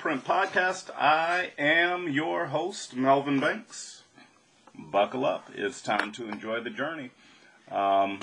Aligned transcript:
Blueprint 0.00 0.24
Podcast. 0.24 0.90
I 0.96 1.50
am 1.58 2.08
your 2.08 2.46
host, 2.46 2.94
Melvin 2.94 3.40
Banks. 3.40 4.04
Buckle 4.72 5.24
up. 5.24 5.50
It's 5.52 5.82
time 5.82 6.12
to 6.12 6.28
enjoy 6.28 6.60
the 6.60 6.70
journey. 6.70 7.10
Um, 7.68 8.20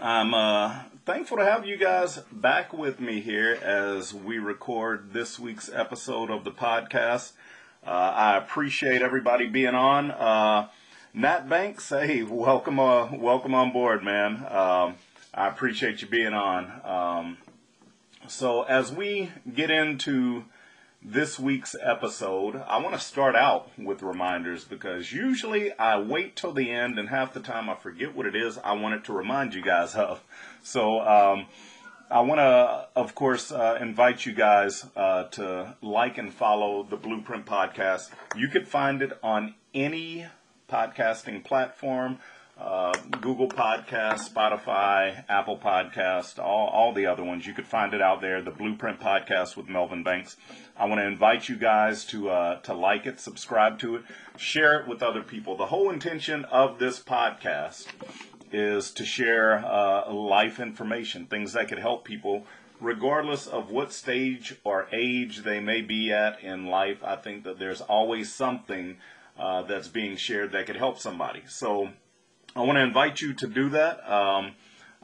I'm 0.00 0.32
uh, 0.32 0.84
thankful 1.04 1.36
to 1.36 1.44
have 1.44 1.66
you 1.66 1.76
guys 1.76 2.16
back 2.32 2.72
with 2.72 2.98
me 2.98 3.20
here 3.20 3.58
as 3.62 4.14
we 4.14 4.38
record 4.38 5.12
this 5.12 5.38
week's 5.38 5.70
episode 5.70 6.30
of 6.30 6.44
the 6.44 6.50
podcast. 6.50 7.32
Uh, 7.86 7.90
I 7.90 8.38
appreciate 8.38 9.02
everybody 9.02 9.48
being 9.48 9.74
on. 9.74 10.10
Uh, 10.10 10.68
Nat 11.12 11.46
Banks, 11.46 11.90
hey, 11.90 12.22
welcome, 12.22 12.80
uh, 12.80 13.14
welcome 13.14 13.54
on 13.54 13.70
board, 13.70 14.02
man. 14.02 14.46
Um, 14.48 14.94
I 15.34 15.48
appreciate 15.48 16.00
you 16.00 16.08
being 16.08 16.32
on. 16.32 16.72
Um, 16.84 17.38
so, 18.28 18.62
as 18.62 18.90
we 18.90 19.30
get 19.52 19.70
into 19.70 20.46
this 21.08 21.38
week's 21.38 21.76
episode, 21.80 22.56
I 22.66 22.78
want 22.78 22.94
to 22.94 23.00
start 23.00 23.36
out 23.36 23.70
with 23.78 24.02
reminders 24.02 24.64
because 24.64 25.12
usually 25.12 25.72
I 25.78 26.00
wait 26.00 26.34
till 26.34 26.52
the 26.52 26.68
end, 26.68 26.98
and 26.98 27.08
half 27.08 27.32
the 27.32 27.38
time 27.38 27.70
I 27.70 27.76
forget 27.76 28.16
what 28.16 28.26
it 28.26 28.34
is 28.34 28.58
I 28.58 28.72
wanted 28.72 29.04
to 29.04 29.12
remind 29.12 29.54
you 29.54 29.62
guys 29.62 29.94
of. 29.94 30.20
So, 30.64 31.00
um, 31.00 31.46
I 32.10 32.20
want 32.20 32.38
to, 32.38 32.88
of 32.96 33.14
course, 33.14 33.52
uh, 33.52 33.78
invite 33.80 34.26
you 34.26 34.32
guys 34.32 34.84
uh, 34.96 35.24
to 35.24 35.76
like 35.80 36.18
and 36.18 36.32
follow 36.32 36.82
the 36.82 36.96
Blueprint 36.96 37.46
Podcast. 37.46 38.10
You 38.34 38.48
could 38.48 38.66
find 38.66 39.00
it 39.00 39.16
on 39.22 39.54
any 39.74 40.26
podcasting 40.68 41.44
platform 41.44 42.18
uh, 42.58 42.92
Google 43.20 43.48
Podcast, 43.48 44.32
Spotify, 44.32 45.24
Apple 45.28 45.58
Podcast, 45.58 46.38
all, 46.38 46.68
all 46.68 46.92
the 46.92 47.06
other 47.06 47.22
ones. 47.22 47.46
You 47.46 47.52
could 47.52 47.66
find 47.66 47.92
it 47.92 48.00
out 48.00 48.20
there, 48.20 48.40
the 48.40 48.50
Blueprint 48.50 48.98
Podcast 48.98 49.56
with 49.56 49.68
Melvin 49.68 50.02
Banks. 50.02 50.36
I 50.76 50.86
want 50.86 51.00
to 51.00 51.06
invite 51.06 51.48
you 51.48 51.56
guys 51.56 52.04
to 52.06 52.30
uh, 52.30 52.60
to 52.60 52.74
like 52.74 53.06
it, 53.06 53.20
subscribe 53.20 53.78
to 53.80 53.96
it, 53.96 54.02
share 54.36 54.80
it 54.80 54.88
with 54.88 55.02
other 55.02 55.22
people. 55.22 55.56
The 55.56 55.66
whole 55.66 55.90
intention 55.90 56.44
of 56.46 56.78
this 56.78 56.98
podcast 57.00 57.86
is 58.52 58.90
to 58.92 59.04
share 59.04 59.64
uh, 59.64 60.10
life 60.10 60.58
information, 60.58 61.26
things 61.26 61.52
that 61.52 61.68
could 61.68 61.78
help 61.78 62.04
people 62.04 62.46
regardless 62.80 63.46
of 63.46 63.70
what 63.70 63.92
stage 63.92 64.54
or 64.64 64.86
age 64.92 65.38
they 65.44 65.60
may 65.60 65.80
be 65.80 66.12
at 66.12 66.42
in 66.42 66.66
life. 66.66 66.98
I 67.02 67.16
think 67.16 67.44
that 67.44 67.58
there's 67.58 67.80
always 67.80 68.32
something 68.32 68.98
uh, 69.38 69.62
that's 69.62 69.88
being 69.88 70.16
shared 70.16 70.52
that 70.52 70.66
could 70.66 70.76
help 70.76 70.98
somebody. 70.98 71.42
So 71.48 71.90
I 72.56 72.60
want 72.60 72.76
to 72.78 72.82
invite 72.82 73.20
you 73.20 73.34
to 73.34 73.46
do 73.46 73.68
that. 73.68 74.10
Um, 74.10 74.52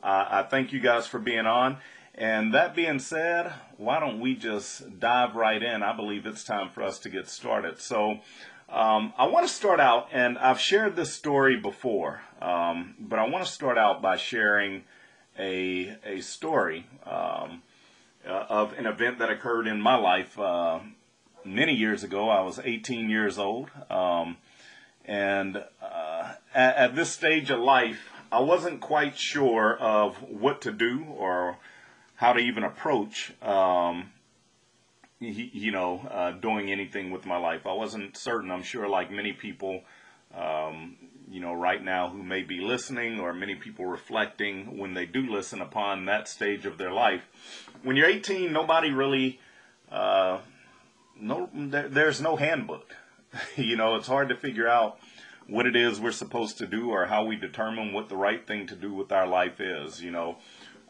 I, 0.02 0.40
I 0.40 0.42
thank 0.42 0.72
you 0.72 0.80
guys 0.80 1.06
for 1.06 1.18
being 1.18 1.44
on. 1.44 1.76
And 2.14 2.54
that 2.54 2.74
being 2.74 2.98
said, 2.98 3.52
why 3.76 4.00
don't 4.00 4.20
we 4.20 4.34
just 4.34 4.98
dive 4.98 5.36
right 5.36 5.62
in? 5.62 5.82
I 5.82 5.94
believe 5.94 6.24
it's 6.24 6.44
time 6.44 6.70
for 6.70 6.82
us 6.82 6.98
to 7.00 7.10
get 7.10 7.28
started. 7.28 7.78
So, 7.78 8.20
um, 8.70 9.12
I 9.18 9.26
want 9.26 9.46
to 9.46 9.52
start 9.52 9.80
out, 9.80 10.08
and 10.12 10.38
I've 10.38 10.58
shared 10.58 10.96
this 10.96 11.12
story 11.12 11.60
before, 11.60 12.22
um, 12.40 12.94
but 12.98 13.18
I 13.18 13.28
want 13.28 13.44
to 13.44 13.52
start 13.52 13.76
out 13.76 14.00
by 14.00 14.16
sharing 14.16 14.84
a, 15.38 15.94
a 16.06 16.22
story 16.22 16.86
um, 17.04 17.62
uh, 18.26 18.46
of 18.48 18.72
an 18.78 18.86
event 18.86 19.18
that 19.18 19.28
occurred 19.28 19.66
in 19.66 19.78
my 19.78 19.96
life 19.96 20.38
uh, 20.38 20.78
many 21.44 21.74
years 21.74 22.02
ago. 22.02 22.30
I 22.30 22.40
was 22.40 22.58
18 22.64 23.10
years 23.10 23.38
old. 23.38 23.70
Um, 23.90 24.38
and 25.04 25.56
uh, 25.56 26.01
at, 26.54 26.76
at, 26.76 26.96
this 26.96 27.10
stage 27.10 27.50
of 27.50 27.60
life, 27.60 28.10
I 28.30 28.40
wasn't 28.40 28.80
quite 28.80 29.16
sure 29.16 29.76
of 29.78 30.16
what 30.22 30.60
to 30.62 30.72
do 30.72 31.04
or 31.16 31.58
how 32.16 32.32
to 32.32 32.40
even 32.40 32.64
approach, 32.64 33.32
um, 33.42 34.10
you 35.20 35.70
know, 35.70 36.06
uh, 36.10 36.32
doing 36.32 36.70
anything 36.70 37.10
with 37.10 37.26
my 37.26 37.36
life. 37.36 37.66
I 37.66 37.72
wasn't 37.72 38.16
certain. 38.16 38.50
I'm 38.50 38.62
sure, 38.62 38.88
like 38.88 39.10
many 39.10 39.32
people, 39.32 39.82
um, 40.34 40.96
you 41.30 41.40
know, 41.40 41.52
right 41.52 41.82
now 41.82 42.08
who 42.08 42.22
may 42.22 42.42
be 42.42 42.60
listening 42.60 43.20
or 43.20 43.32
many 43.32 43.54
people 43.54 43.86
reflecting 43.86 44.78
when 44.78 44.94
they 44.94 45.06
do 45.06 45.30
listen 45.30 45.60
upon 45.60 46.06
that 46.06 46.28
stage 46.28 46.66
of 46.66 46.78
their 46.78 46.92
life. 46.92 47.22
When 47.82 47.96
you're 47.96 48.08
18, 48.08 48.52
nobody 48.52 48.90
really, 48.90 49.40
uh, 49.90 50.38
no, 51.20 51.48
there, 51.54 51.88
there's 51.88 52.20
no 52.20 52.36
handbook 52.36 52.94
you 53.56 53.76
know, 53.76 53.96
it's 53.96 54.06
hard 54.06 54.28
to 54.28 54.36
figure 54.36 54.68
out 54.68 54.98
what 55.46 55.66
it 55.66 55.76
is 55.76 56.00
we're 56.00 56.12
supposed 56.12 56.58
to 56.58 56.66
do 56.66 56.90
or 56.90 57.06
how 57.06 57.24
we 57.24 57.36
determine 57.36 57.92
what 57.92 58.08
the 58.08 58.16
right 58.16 58.46
thing 58.46 58.66
to 58.66 58.76
do 58.76 58.92
with 58.92 59.12
our 59.12 59.26
life 59.26 59.60
is. 59.60 60.02
You 60.02 60.10
know, 60.10 60.38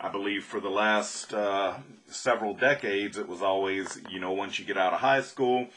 I 0.01 0.09
believe 0.09 0.45
for 0.45 0.61
the 0.61 0.71
last 0.71 1.33
uh, 1.33 1.75
several 2.07 2.55
decades, 2.55 3.17
it 3.17 3.29
was 3.29 3.43
always, 3.43 4.01
you 4.11 4.21
know, 4.21 4.33
once 4.33 4.59
you 4.59 4.65
get 4.65 4.77
out 4.77 4.93
of 4.93 5.01
high 5.01 5.23
school, 5.23 5.69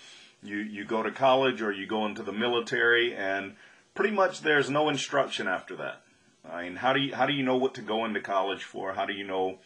you, 0.43 0.57
you 0.57 0.85
go 0.85 1.03
to 1.03 1.11
college 1.11 1.61
or 1.61 1.71
you 1.71 1.87
go 1.87 2.05
into 2.05 2.23
the 2.23 2.33
military, 2.33 3.15
and 3.15 3.55
pretty 3.93 4.13
much 4.13 4.41
there's 4.41 4.69
no 4.69 4.89
instruction 4.89 5.47
after 5.47 5.75
that. 5.75 6.01
I 6.49 6.63
mean, 6.63 6.75
how 6.75 6.93
do 6.93 6.99
you 6.99 7.15
how 7.15 7.25
do 7.25 7.33
you 7.33 7.43
know 7.43 7.57
what 7.57 7.73
to 7.75 7.81
go 7.81 8.05
into 8.05 8.21
college 8.21 8.63
for? 8.63 8.93
How 8.93 9.05
do 9.05 9.13
you 9.13 9.25
know, 9.25 9.57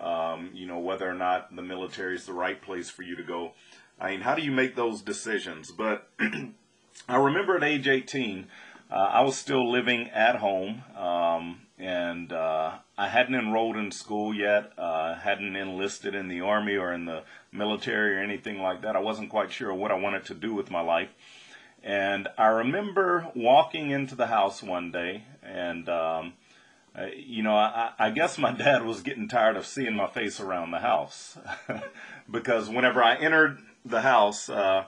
um, 0.00 0.50
you 0.52 0.66
know, 0.66 0.80
whether 0.80 1.08
or 1.08 1.14
not 1.14 1.54
the 1.54 1.62
military 1.62 2.16
is 2.16 2.26
the 2.26 2.32
right 2.32 2.60
place 2.60 2.90
for 2.90 3.02
you 3.02 3.14
to 3.16 3.22
go? 3.22 3.52
I 4.00 4.10
mean, 4.10 4.20
how 4.22 4.34
do 4.34 4.42
you 4.42 4.50
make 4.50 4.74
those 4.74 5.02
decisions? 5.02 5.70
But 5.70 6.08
I 7.08 7.16
remember 7.16 7.56
at 7.56 7.64
age 7.64 7.86
18, 7.88 8.46
uh, 8.90 8.94
I 8.94 9.22
was 9.22 9.36
still 9.36 9.70
living 9.70 10.08
at 10.10 10.36
home, 10.36 10.82
um, 10.96 11.60
and 11.78 12.32
uh, 12.32 12.72
I 12.96 13.08
hadn't 13.08 13.34
enrolled 13.34 13.76
in 13.76 13.90
school 13.90 14.34
yet, 14.34 14.72
uh, 14.78 15.14
hadn't 15.14 15.56
enlisted 15.56 16.14
in 16.14 16.28
the 16.28 16.40
army 16.40 16.76
or 16.76 16.92
in 16.92 17.04
the 17.04 17.22
military 17.52 18.16
or 18.16 18.20
anything 18.20 18.60
like 18.60 18.82
that. 18.82 18.96
I 18.96 19.00
wasn't 19.00 19.30
quite 19.30 19.52
sure 19.52 19.74
what 19.74 19.90
I 19.90 19.94
wanted 19.94 20.24
to 20.26 20.34
do 20.34 20.54
with 20.54 20.70
my 20.70 20.80
life. 20.80 21.10
And 21.82 22.28
I 22.38 22.46
remember 22.46 23.28
walking 23.34 23.90
into 23.90 24.14
the 24.14 24.28
house 24.28 24.62
one 24.62 24.90
day, 24.90 25.24
and 25.42 25.86
um, 25.88 26.32
uh, 26.96 27.06
you 27.14 27.42
know, 27.42 27.54
I, 27.54 27.90
I, 27.98 28.10
guess 28.10 28.38
my 28.38 28.52
dad 28.52 28.84
was 28.84 29.02
getting 29.02 29.28
tired 29.28 29.56
of 29.56 29.66
seeing 29.66 29.94
my 29.94 30.06
face 30.06 30.40
around 30.40 30.70
the 30.70 30.78
house 30.78 31.36
because 32.30 32.70
whenever 32.70 33.02
I 33.02 33.16
entered 33.16 33.58
the 33.84 34.00
house, 34.00 34.48
uh, 34.48 34.84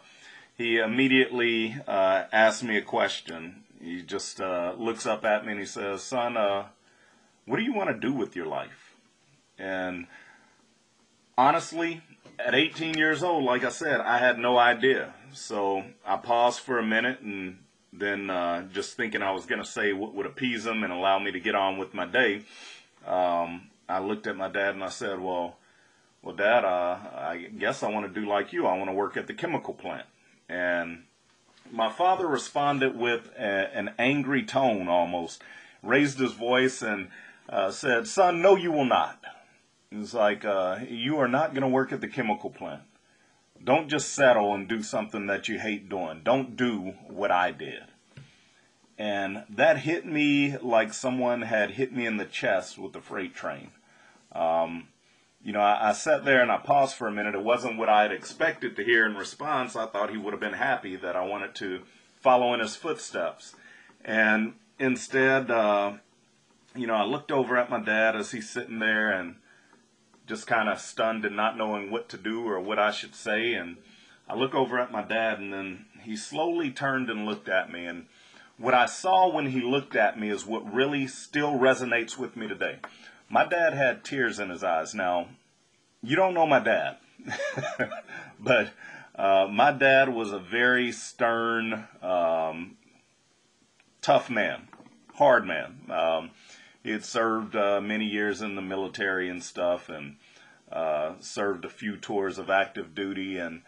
he 0.56 0.78
immediately 0.78 1.77
uh, 1.87 2.25
asked 2.33 2.62
me 2.62 2.77
a 2.77 2.83
question. 2.83 3.65
He 3.81 4.03
just 4.03 4.41
uh, 4.41 4.75
looks 4.78 5.06
up 5.06 5.25
at 5.25 5.44
me 5.44 5.53
and 5.53 5.61
he 5.61 5.67
says, 5.67 6.03
Son, 6.03 6.37
uh, 6.37 6.67
what 7.44 7.59
do 7.59 7.62
you 7.62 7.75
want 7.75 7.91
to 7.91 7.99
do 7.99 8.12
with 8.12 8.34
your 8.34 8.47
life? 8.47 8.95
And 9.59 10.06
honestly, 11.37 12.03
at 12.39 12.55
18 12.55 12.97
years 12.97 13.22
old, 13.22 13.45
like 13.45 13.65
I 13.65 13.69
said, 13.71 14.00
I 14.00 14.19
had 14.19 14.39
no 14.39 14.59
idea. 14.59 15.15
So 15.33 15.84
I 16.05 16.16
paused 16.16 16.61
for 16.61 16.78
a 16.78 16.83
minute 16.83 17.21
and 17.21 17.59
then 17.93 18.31
uh, 18.31 18.66
just 18.72 18.97
thinking 18.97 19.22
I 19.22 19.33
was 19.33 19.47
going 19.47 19.62
to 19.62 19.69
say 19.69 19.93
what 19.93 20.15
would 20.15 20.27
appease 20.27 20.66
him 20.66 20.83
and 20.83 20.93
allow 20.93 21.19
me 21.19 21.33
to 21.33 21.41
get 21.41 21.55
on 21.55 21.78
with 21.78 21.95
my 21.95 22.06
day. 22.06 22.43
Um, 23.06 23.69
I 23.89 24.00
looked 24.00 24.27
at 24.27 24.37
my 24.37 24.49
dad 24.49 24.75
and 24.75 24.83
I 24.83 24.89
said, 24.89 25.21
Well, 25.21 25.56
well, 26.22 26.34
Dad, 26.34 26.65
uh, 26.65 26.99
I 27.15 27.49
guess 27.56 27.84
I 27.84 27.91
want 27.91 28.12
to 28.12 28.21
do 28.21 28.27
like 28.27 28.53
you. 28.53 28.66
I 28.66 28.77
want 28.77 28.91
to 28.91 28.95
work 28.95 29.16
at 29.16 29.28
the 29.28 29.33
chemical 29.33 29.72
plant. 29.72 30.06
And 30.49 31.05
my 31.71 31.91
father 31.91 32.27
responded 32.27 32.97
with 32.97 33.31
a, 33.39 33.77
an 33.77 33.95
angry 33.99 34.43
tone 34.43 34.89
almost, 34.89 35.43
raised 35.83 36.19
his 36.19 36.33
voice 36.33 36.83
and 36.83 37.09
uh, 37.49 37.71
said, 37.71 38.07
Son, 38.07 38.43
no, 38.43 38.57
you 38.57 38.73
will 38.73 38.84
not. 38.84 39.23
It's 39.91 40.15
like, 40.15 40.45
uh, 40.45 40.81
you 40.89 41.19
are 41.19 41.29
not 41.29 41.53
going 41.53 41.62
to 41.62 41.69
work 41.69 41.93
at 41.93 42.01
the 42.01 42.09
chemical 42.09 42.51
plant. 42.51 42.83
Don't 43.63 43.89
just 43.89 44.13
settle 44.13 44.54
and 44.54 44.69
do 44.69 44.83
something 44.83 45.27
that 45.27 45.48
you 45.48 45.59
hate 45.59 45.89
doing. 45.89 46.21
Don't 46.22 46.57
do 46.57 46.95
what 47.09 47.31
I 47.31 47.53
did. 47.53 47.83
And 48.98 49.45
that 49.51 49.78
hit 49.78 50.07
me 50.07 50.57
like 50.59 50.93
someone 50.93 51.43
had 51.43 51.72
hit 51.72 51.93
me 51.93 52.07
in 52.07 52.16
the 52.16 52.25
chest 52.25 52.78
with 52.78 52.95
a 52.97 53.01
freight 53.01 53.34
train. 53.34 53.71
Um, 54.33 54.89
you 55.44 55.53
know, 55.53 55.60
I, 55.60 55.91
I, 55.91 55.92
sat 55.92 56.24
there 56.24 56.42
and 56.42 56.50
I 56.50 56.59
paused 56.59 56.97
for 56.97 57.06
a 57.06 57.12
minute. 57.12 57.34
It 57.34 57.42
wasn't 57.42 57.78
what 57.78 57.88
I 57.88 58.03
had 58.03 58.12
expected 58.12 58.77
to 58.77 58.84
hear 58.84 59.06
in 59.06 59.15
response. 59.15 59.77
I 59.77 59.86
thought 59.86 60.10
he 60.10 60.16
would 60.16 60.33
have 60.33 60.41
been 60.41 60.54
happy 60.54 60.97
that 60.97 61.15
I 61.15 61.24
wanted 61.24 61.54
to 61.56 61.83
follow 62.21 62.53
in 62.54 62.60
his 62.60 62.74
footsteps. 62.74 63.54
And 64.04 64.54
instead, 64.78 65.50
uh, 65.50 65.94
you 66.74 66.86
know, 66.86 66.94
I 66.94 67.04
looked 67.04 67.30
over 67.30 67.56
at 67.56 67.71
my 67.71 67.80
dad 67.80 68.16
as 68.16 68.33
he's 68.33 68.50
sitting 68.50 68.78
there 68.78 69.10
and 69.10 69.36
just 70.27 70.47
kind 70.47 70.68
of 70.68 70.80
stunned 70.80 71.24
and 71.24 71.36
not 71.36 71.56
knowing 71.56 71.91
what 71.91 72.09
to 72.10 72.16
do 72.16 72.47
or 72.47 72.60
what 72.60 72.78
I 72.78 72.91
should 72.91 73.15
say. 73.15 73.54
And 73.54 73.77
I 74.28 74.34
look 74.34 74.54
over 74.54 74.78
at 74.78 74.91
my 74.91 75.03
dad 75.03 75.38
and 75.38 75.53
then 75.53 75.86
he 76.03 76.16
slowly 76.16 76.71
turned 76.71 77.09
and 77.09 77.24
looked 77.24 77.48
at 77.48 77.71
me. 77.71 77.86
And 77.86 78.06
what 78.59 78.74
I 78.74 78.86
saw 78.86 79.33
when 79.33 79.47
he 79.47 79.60
looked 79.60 79.94
at 79.94 80.18
me 80.18 80.30
is 80.30 80.44
what 80.47 80.72
really 80.72 81.06
still 81.06 81.59
resonates 81.59 82.18
with 82.18 82.36
me 82.36 82.48
today. 82.48 82.78
My 83.28 83.45
dad 83.45 83.75
had 83.75 84.05
tears 84.05 84.39
in 84.39 84.51
his 84.51 84.63
eyes. 84.63 84.95
Now, 84.95 85.28
you 86.03 86.17
don't 86.17 86.34
know 86.34 86.47
my 86.47 86.61
dad, 86.61 86.99
but 88.41 88.71
uh, 89.17 89.49
my 89.51 89.73
dad 89.73 90.09
was 90.09 90.33
a 90.33 90.39
very 90.39 90.93
stern, 90.93 91.89
um, 92.03 92.77
tough 94.01 94.31
man, 94.31 94.69
hard 95.15 95.47
man. 95.47 95.81
Um, 95.91 96.31
he 96.83 96.93
had 96.93 97.05
served 97.05 97.57
uh, 97.57 97.81
many 97.81 98.05
years 98.05 98.43
in 98.43 98.55
the 98.55 98.63
military 98.63 99.29
and 99.29 99.43
stuff, 99.43 99.89
and 99.89 100.17
uh, 100.71 101.15
served 101.19 101.65
a 101.65 101.71
few 101.71 101.97
tours 101.97 102.39
of 102.39 102.49
active 102.49 102.95
duty, 102.95 103.39
and 103.39 103.63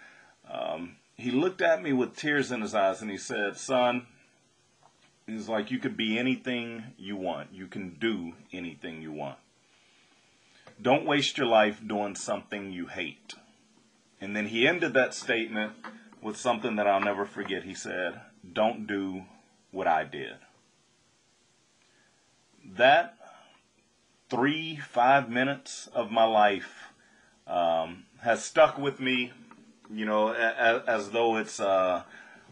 um, 0.49 0.97
he 1.17 1.33
looked 1.33 1.61
at 1.61 1.83
me 1.83 1.93
with 1.93 2.17
tears 2.17 2.53
in 2.53 2.61
his 2.61 2.75
eyes 2.75 3.03
and 3.03 3.11
he 3.11 3.19
said, 3.19 3.57
Son, 3.57 4.07
he's 5.27 5.49
like, 5.49 5.71
you 5.71 5.79
could 5.79 5.97
be 5.97 6.17
anything 6.17 6.85
you 6.97 7.17
want, 7.17 7.53
you 7.53 7.67
can 7.67 7.97
do 7.99 8.35
anything 8.53 9.03
you 9.03 9.13
want. 9.13 9.39
Don't 10.81 11.07
waste 11.07 11.39
your 11.39 11.47
life 11.47 11.81
doing 11.87 12.15
something 12.15 12.73
you 12.73 12.87
hate. 12.87 13.35
And 14.21 14.37
then 14.37 14.47
he 14.47 14.67
ended 14.67 14.95
that 14.95 15.15
statement 15.15 15.73
with 16.23 16.37
something 16.37 16.77
that 16.77 16.87
I'll 16.87 17.01
never 17.01 17.25
forget. 17.25 17.65
He 17.65 17.75
said, 17.75 18.21
Don't 18.53 18.87
do 18.87 19.23
what 19.71 19.87
I 19.87 20.05
did. 20.05 20.35
That 22.65 23.17
three, 24.29 24.77
five 24.77 25.31
minutes 25.31 25.89
of 25.95 26.11
my 26.11 26.25
life 26.25 26.89
um, 27.47 28.05
has 28.21 28.45
stuck 28.45 28.79
with 28.79 29.01
me, 29.01 29.33
you 29.91 30.05
know, 30.05 30.33
as, 30.33 30.83
as 30.87 31.11
though 31.11 31.37
it's 31.37 31.61
a, 31.61 32.05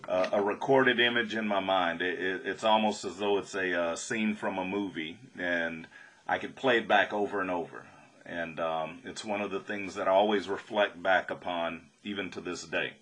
a, 0.09 0.43
recorded 0.43 1.01
image 1.01 1.35
in 1.35 1.47
my 1.47 1.61
mind. 1.61 2.01
It, 2.01 2.19
it, 2.19 2.43
it's 2.45 2.65
almost 2.65 3.05
as 3.05 3.19
though 3.19 3.39
it's 3.39 3.55
a, 3.55 3.93
a, 3.93 3.97
scene 3.97 4.35
from 4.35 4.59
a 4.59 4.65
movie, 4.65 5.19
and 5.39 5.87
I 6.27 6.39
could 6.39 6.57
play 6.57 6.79
it 6.79 6.89
back 6.89 7.13
over 7.13 7.41
and 7.41 7.51
over. 7.51 7.85
And 8.29 8.59
um, 8.59 9.01
it's 9.05 9.25
one 9.25 9.41
of 9.41 9.51
the 9.51 9.61
things 9.61 9.95
that 9.95 10.09
I 10.09 10.11
always 10.11 10.49
reflect 10.49 11.01
back 11.01 11.31
upon, 11.31 11.83
even 12.03 12.31
to 12.31 12.41
this 12.41 12.65
day. 12.65 12.95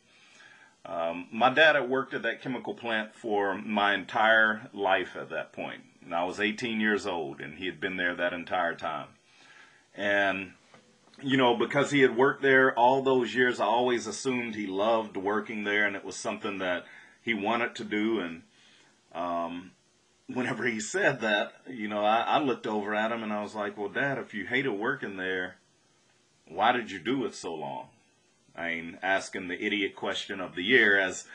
Um, 0.87 1.29
my 1.33 1.49
dad 1.49 1.77
had 1.77 1.89
worked 1.89 2.13
at 2.13 2.23
that 2.23 2.43
chemical 2.43 2.75
plant 2.75 3.15
for 3.15 3.57
my 3.57 3.95
entire 3.95 4.69
life 4.75 5.17
at 5.17 5.31
that 5.31 5.53
point. 5.53 5.81
And 6.05 6.15
I 6.15 6.25
was 6.25 6.41
18 6.41 6.79
years 6.79 7.07
old, 7.07 7.41
and 7.41 7.55
he 7.55 7.65
had 7.67 7.81
been 7.81 7.97
there 7.97 8.15
that 8.15 8.35
entire 8.35 8.75
time. 8.75 9.09
And, 9.95 10.53
you 11.23 11.39
know, 11.39 11.57
because 11.57 11.91
he 11.91 12.03
had 12.03 12.17
worked 12.17 12.43
there 12.43 12.75
all 12.79 13.03
those 13.03 13.35
years, 13.35 13.61
I 13.61 13.65
always 13.65 14.07
assumed 14.07 14.55
he 14.55 14.67
loved 14.67 15.17
working 15.17 15.65
there, 15.65 15.87
and 15.87 15.97
it 15.97 16.05
was 16.05 16.17
something 16.17 16.59
that 16.59 16.85
he 17.23 17.33
wanted 17.33 17.75
to 17.77 17.85
do. 17.85 18.21
And 18.21 18.43
um, 19.15 19.71
whenever 20.27 20.67
he 20.67 20.81
said 20.81 21.21
that, 21.21 21.53
you 21.69 21.89
know, 21.89 22.05
I, 22.05 22.21
I 22.21 22.39
looked 22.39 22.67
over 22.67 22.95
at 22.95 23.13
him 23.13 23.23
and 23.23 23.33
I 23.33 23.43
was 23.43 23.55
like, 23.55 23.77
well, 23.77 23.89
Dad, 23.89 24.19
if 24.19 24.35
you 24.35 24.47
hated 24.47 24.73
working 24.73 25.17
there, 25.17 25.57
why 26.49 26.73
did 26.73 26.91
you 26.91 26.99
do 26.99 27.25
it 27.25 27.35
so 27.35 27.55
long? 27.55 27.89
I 28.57 28.69
mean, 28.69 28.99
asking 29.03 29.49
the 29.49 29.63
idiot 29.63 29.97
question 29.97 30.41
of 30.41 30.55
the 30.55 30.63
year, 30.63 30.99
as 30.99 31.27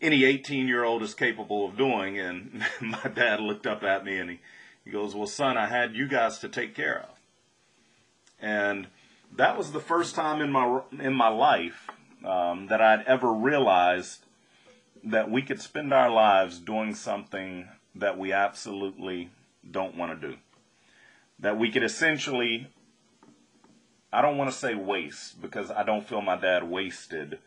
any 0.00 0.24
18 0.24 0.68
year 0.68 0.84
old 0.84 1.02
is 1.02 1.14
capable 1.14 1.66
of 1.66 1.76
doing. 1.76 2.18
And 2.18 2.62
my 2.80 3.10
dad 3.14 3.40
looked 3.40 3.66
up 3.66 3.82
at 3.82 4.04
me 4.04 4.18
and 4.18 4.30
he, 4.30 4.40
he 4.84 4.90
goes, 4.90 5.14
Well, 5.14 5.26
son, 5.26 5.56
I 5.56 5.66
had 5.66 5.94
you 5.94 6.06
guys 6.06 6.38
to 6.40 6.48
take 6.48 6.74
care 6.74 7.00
of. 7.08 7.18
And 8.40 8.88
that 9.34 9.56
was 9.56 9.72
the 9.72 9.80
first 9.80 10.14
time 10.14 10.42
in 10.42 10.52
my, 10.52 10.82
in 11.00 11.14
my 11.14 11.28
life 11.28 11.88
um, 12.24 12.66
that 12.68 12.82
I'd 12.82 13.04
ever 13.06 13.32
realized 13.32 14.24
that 15.04 15.30
we 15.30 15.40
could 15.40 15.60
spend 15.60 15.92
our 15.92 16.10
lives 16.10 16.58
doing 16.58 16.94
something 16.94 17.68
that 17.98 18.18
we 18.18 18.32
absolutely 18.32 19.30
don't 19.68 19.96
want 19.96 20.20
to 20.20 20.28
do. 20.28 20.36
That 21.38 21.58
we 21.58 21.70
could 21.70 21.82
essentially 21.82 22.68
I 24.12 24.22
don't 24.22 24.38
want 24.38 24.50
to 24.50 24.56
say 24.56 24.74
waste 24.74 25.42
because 25.42 25.70
I 25.70 25.82
don't 25.82 26.06
feel 26.06 26.22
my 26.22 26.36
dad 26.36 26.64
wasted 26.64 27.38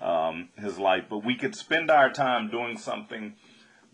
um, 0.00 0.50
his 0.56 0.78
life, 0.78 1.06
but 1.08 1.24
we 1.24 1.34
could 1.34 1.56
spend 1.56 1.90
our 1.90 2.12
time 2.12 2.48
doing 2.48 2.78
something 2.78 3.34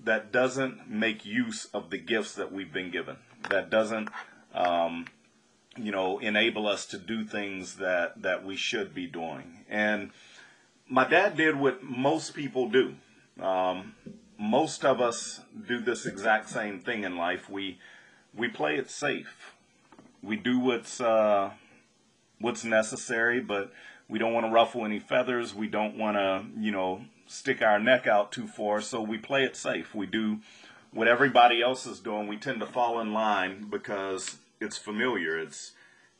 that 0.05 0.33
doesn't 0.33 0.91
make 0.91 1.25
use 1.25 1.67
of 1.73 1.91
the 1.91 1.99
gifts 1.99 2.35
that 2.35 2.53
we've 2.53 2.73
been 2.73 2.91
given, 2.91 3.17
that 3.51 3.71
doesn't, 3.71 4.11
um, 4.55 5.07
you 5.77 5.91
know, 5.91 6.19
enable 6.19 6.67
us 6.67 6.87
to 6.87 6.99
do 6.99 7.25
things 7.25 7.77
that, 7.77 8.21
that 8.21 8.45
we 8.45 8.57
should 8.57 8.95
be 8.95 9.07
doing. 9.07 9.65
And 9.69 10.11
my 10.89 11.09
dad 11.09 11.37
did 11.37 11.57
what 11.57 11.83
most 11.83 12.35
people 12.35 12.69
do. 12.69 12.95
Um, 13.41 13.95
most 14.39 14.85
of 14.85 15.01
us 15.01 15.41
do 15.67 15.81
this 15.81 16.07
exact 16.07 16.49
same 16.49 16.79
thing 16.79 17.05
in 17.05 17.17
life. 17.17 17.51
We 17.51 17.79
we 18.35 18.49
play 18.49 18.77
it 18.77 18.91
safe. 18.91 19.55
We 20.23 20.37
do 20.37 20.59
what's 20.61 21.01
uh, 21.01 21.51
what's 22.41 22.65
necessary, 22.65 23.41
but 23.41 23.73
we 24.09 24.19
don't 24.19 24.33
want 24.33 24.47
to 24.47 24.53
ruffle 24.53 24.85
any 24.85 25.01
feathers. 25.01 25.55
We 25.55 25.67
don't 25.67 25.99
want 25.99 26.17
to, 26.17 26.45
you 26.59 26.71
know, 26.71 27.03
stick 27.27 27.63
our 27.63 27.79
neck 27.79 28.07
out 28.07 28.33
too 28.33 28.47
far. 28.47 28.81
So 28.81 29.03
we 29.03 29.19
play 29.19 29.45
it 29.45 29.57
safe. 29.57 29.95
We 29.95 30.07
do 30.07 30.39
what 30.93 31.09
everybody 31.09 31.61
else 31.61 31.87
is 31.87 32.01
doing. 32.01 32.27
We 32.27 32.37
tend 32.37 32.61
to 32.61 32.67
fall 32.67 33.01
in 33.01 33.13
line 33.13 33.67
because 33.69 34.37
it's 34.61 34.79
familiar. 34.79 35.39
It's 35.39 35.73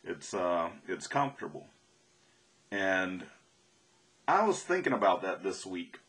it's 0.05 0.35
uh, 0.35 0.71
it's 0.89 1.07
comfortable. 1.07 1.67
And 2.71 3.25
I 4.27 4.45
was 4.45 4.63
thinking 4.63 4.93
about 4.93 5.23
that 5.23 5.43
this 5.43 5.65
week, 5.65 6.01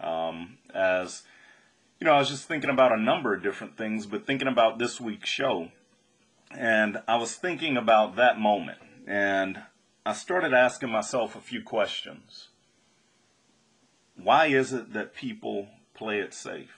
um, 0.00 0.56
as 0.72 1.24
you 2.00 2.04
know, 2.04 2.12
I 2.12 2.18
was 2.18 2.28
just 2.28 2.46
thinking 2.46 2.70
about 2.70 2.92
a 2.92 3.00
number 3.00 3.34
of 3.34 3.42
different 3.42 3.76
things, 3.76 4.06
but 4.06 4.26
thinking 4.26 4.48
about 4.48 4.78
this 4.78 5.00
week's 5.00 5.28
show, 5.28 5.68
and 6.50 7.02
I 7.06 7.16
was 7.16 7.34
thinking 7.34 7.76
about 7.76 8.16
that 8.16 8.38
moment 8.38 8.78
and 9.06 9.62
I 10.04 10.12
started 10.12 10.52
asking 10.54 10.90
myself 10.90 11.34
a 11.34 11.40
few 11.40 11.62
questions. 11.62 12.48
Why 14.16 14.46
is 14.46 14.72
it 14.72 14.92
that 14.92 15.14
people 15.14 15.68
play 15.94 16.20
it 16.20 16.34
safe? 16.34 16.76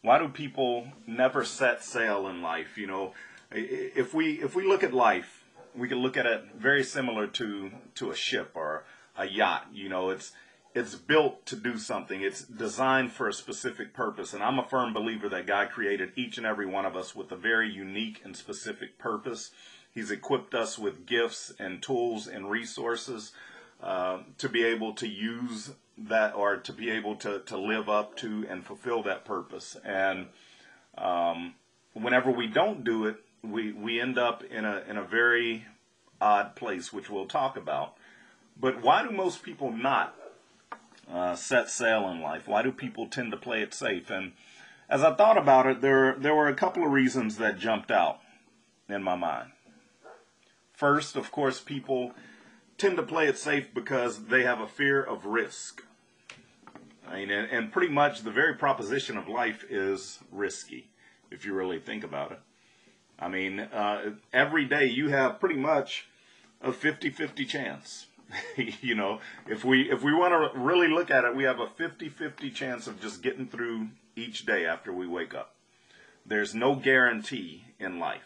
Why 0.00 0.18
do 0.18 0.28
people 0.28 0.88
never 1.06 1.44
set 1.44 1.84
sail 1.84 2.26
in 2.28 2.42
life? 2.42 2.76
You 2.76 2.86
know, 2.86 3.14
if 3.50 4.12
we 4.14 4.42
if 4.42 4.54
we 4.54 4.66
look 4.66 4.82
at 4.82 4.92
life, 4.92 5.44
we 5.76 5.88
can 5.88 5.98
look 5.98 6.16
at 6.16 6.26
it 6.26 6.44
very 6.56 6.82
similar 6.82 7.26
to 7.28 7.70
to 7.96 8.10
a 8.10 8.16
ship 8.16 8.50
or 8.54 8.84
a 9.16 9.26
yacht. 9.26 9.68
You 9.72 9.88
know, 9.88 10.10
it's 10.10 10.32
it's 10.74 10.94
built 10.94 11.44
to 11.46 11.56
do 11.56 11.76
something. 11.76 12.22
It's 12.22 12.42
designed 12.42 13.12
for 13.12 13.28
a 13.28 13.32
specific 13.32 13.92
purpose. 13.92 14.32
And 14.32 14.42
I'm 14.42 14.58
a 14.58 14.66
firm 14.66 14.92
believer 14.92 15.28
that 15.28 15.46
God 15.46 15.70
created 15.70 16.12
each 16.16 16.38
and 16.38 16.46
every 16.46 16.66
one 16.66 16.86
of 16.86 16.96
us 16.96 17.14
with 17.14 17.30
a 17.30 17.36
very 17.36 17.70
unique 17.70 18.20
and 18.24 18.36
specific 18.36 18.98
purpose. 18.98 19.50
He's 19.92 20.10
equipped 20.10 20.54
us 20.54 20.78
with 20.78 21.04
gifts 21.04 21.52
and 21.58 21.82
tools 21.82 22.26
and 22.26 22.50
resources 22.50 23.32
uh, 23.82 24.20
to 24.38 24.48
be 24.48 24.64
able 24.64 24.94
to 24.94 25.06
use 25.06 25.72
that 25.98 26.34
or 26.34 26.56
to 26.56 26.72
be 26.72 26.90
able 26.90 27.16
to, 27.16 27.40
to 27.40 27.58
live 27.58 27.90
up 27.90 28.16
to 28.16 28.46
and 28.48 28.64
fulfill 28.64 29.02
that 29.02 29.26
purpose. 29.26 29.76
And 29.84 30.28
um, 30.96 31.54
whenever 31.92 32.30
we 32.30 32.46
don't 32.46 32.82
do 32.82 33.04
it, 33.04 33.16
we, 33.42 33.72
we 33.72 34.00
end 34.00 34.18
up 34.18 34.42
in 34.44 34.64
a, 34.64 34.82
in 34.88 34.96
a 34.96 35.04
very 35.04 35.66
odd 36.20 36.56
place, 36.56 36.92
which 36.92 37.10
we'll 37.10 37.26
talk 37.26 37.56
about. 37.58 37.96
But 38.58 38.82
why 38.82 39.02
do 39.02 39.10
most 39.10 39.42
people 39.42 39.72
not 39.72 40.14
uh, 41.10 41.34
set 41.34 41.70
sail 41.70 42.08
in 42.08 42.20
life? 42.20 42.46
Why 42.46 42.62
do 42.62 42.72
people 42.72 43.06
tend 43.06 43.30
to 43.32 43.36
play 43.36 43.62
it 43.62 43.72
safe? 43.74 44.10
And 44.10 44.32
as 44.88 45.02
I 45.02 45.14
thought 45.14 45.38
about 45.38 45.66
it, 45.66 45.80
there, 45.80 46.14
there 46.18 46.34
were 46.34 46.48
a 46.48 46.54
couple 46.54 46.84
of 46.84 46.92
reasons 46.92 47.36
that 47.38 47.58
jumped 47.58 47.90
out 47.90 48.20
in 48.88 49.02
my 49.02 49.16
mind. 49.16 49.52
First, 50.72 51.16
of 51.16 51.30
course, 51.30 51.60
people 51.60 52.12
tend 52.78 52.96
to 52.96 53.02
play 53.02 53.28
it 53.28 53.38
safe 53.38 53.72
because 53.72 54.26
they 54.26 54.42
have 54.42 54.60
a 54.60 54.66
fear 54.66 55.02
of 55.02 55.26
risk. 55.26 55.82
I 57.08 57.16
mean, 57.16 57.30
and, 57.30 57.48
and 57.50 57.72
pretty 57.72 57.92
much 57.92 58.22
the 58.22 58.30
very 58.30 58.54
proposition 58.54 59.16
of 59.16 59.28
life 59.28 59.64
is 59.68 60.18
risky, 60.30 60.88
if 61.30 61.44
you 61.44 61.54
really 61.54 61.78
think 61.78 62.04
about 62.04 62.32
it. 62.32 62.40
I 63.18 63.28
mean, 63.28 63.60
uh, 63.60 64.14
every 64.32 64.64
day 64.64 64.86
you 64.86 65.08
have 65.10 65.38
pretty 65.38 65.56
much 65.56 66.08
a 66.60 66.72
50-50 66.72 67.46
chance. 67.46 68.06
you 68.80 68.94
know, 68.94 69.20
if 69.48 69.64
we 69.64 69.90
if 69.90 70.02
we 70.02 70.12
want 70.12 70.32
to 70.32 70.58
really 70.58 70.88
look 70.88 71.10
at 71.10 71.24
it, 71.24 71.36
we 71.36 71.44
have 71.44 71.60
a 71.60 71.66
50-50 71.66 72.54
chance 72.54 72.86
of 72.86 73.00
just 73.00 73.22
getting 73.22 73.46
through 73.46 73.88
each 74.16 74.46
day 74.46 74.66
after 74.66 74.92
we 74.92 75.06
wake 75.06 75.34
up. 75.34 75.54
There's 76.24 76.54
no 76.54 76.74
guarantee 76.74 77.64
in 77.78 77.98
life. 77.98 78.22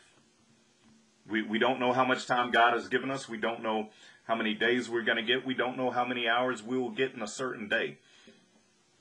We, 1.29 1.43
we 1.43 1.59
don't 1.59 1.81
know 1.81 1.93
how 1.93 2.05
much 2.05 2.27
time 2.27 2.51
God 2.51 2.75
has 2.75 2.89
given 2.89 3.11
us. 3.11 3.29
We 3.29 3.39
don't 3.39 3.63
know 3.63 3.89
how 4.25 4.37
many 4.37 4.55
days 4.55 4.89
we're 4.89 5.03
going 5.03 5.17
to 5.17 5.23
get. 5.23 5.47
We 5.47 5.55
don't 5.55 5.77
know 5.77 5.91
how 5.91 6.05
many 6.05 6.29
hours 6.29 6.63
we 6.63 6.79
will 6.79 6.91
get 6.91 7.15
in 7.15 7.23
a 7.23 7.29
certain 7.29 7.69
day. 7.69 7.99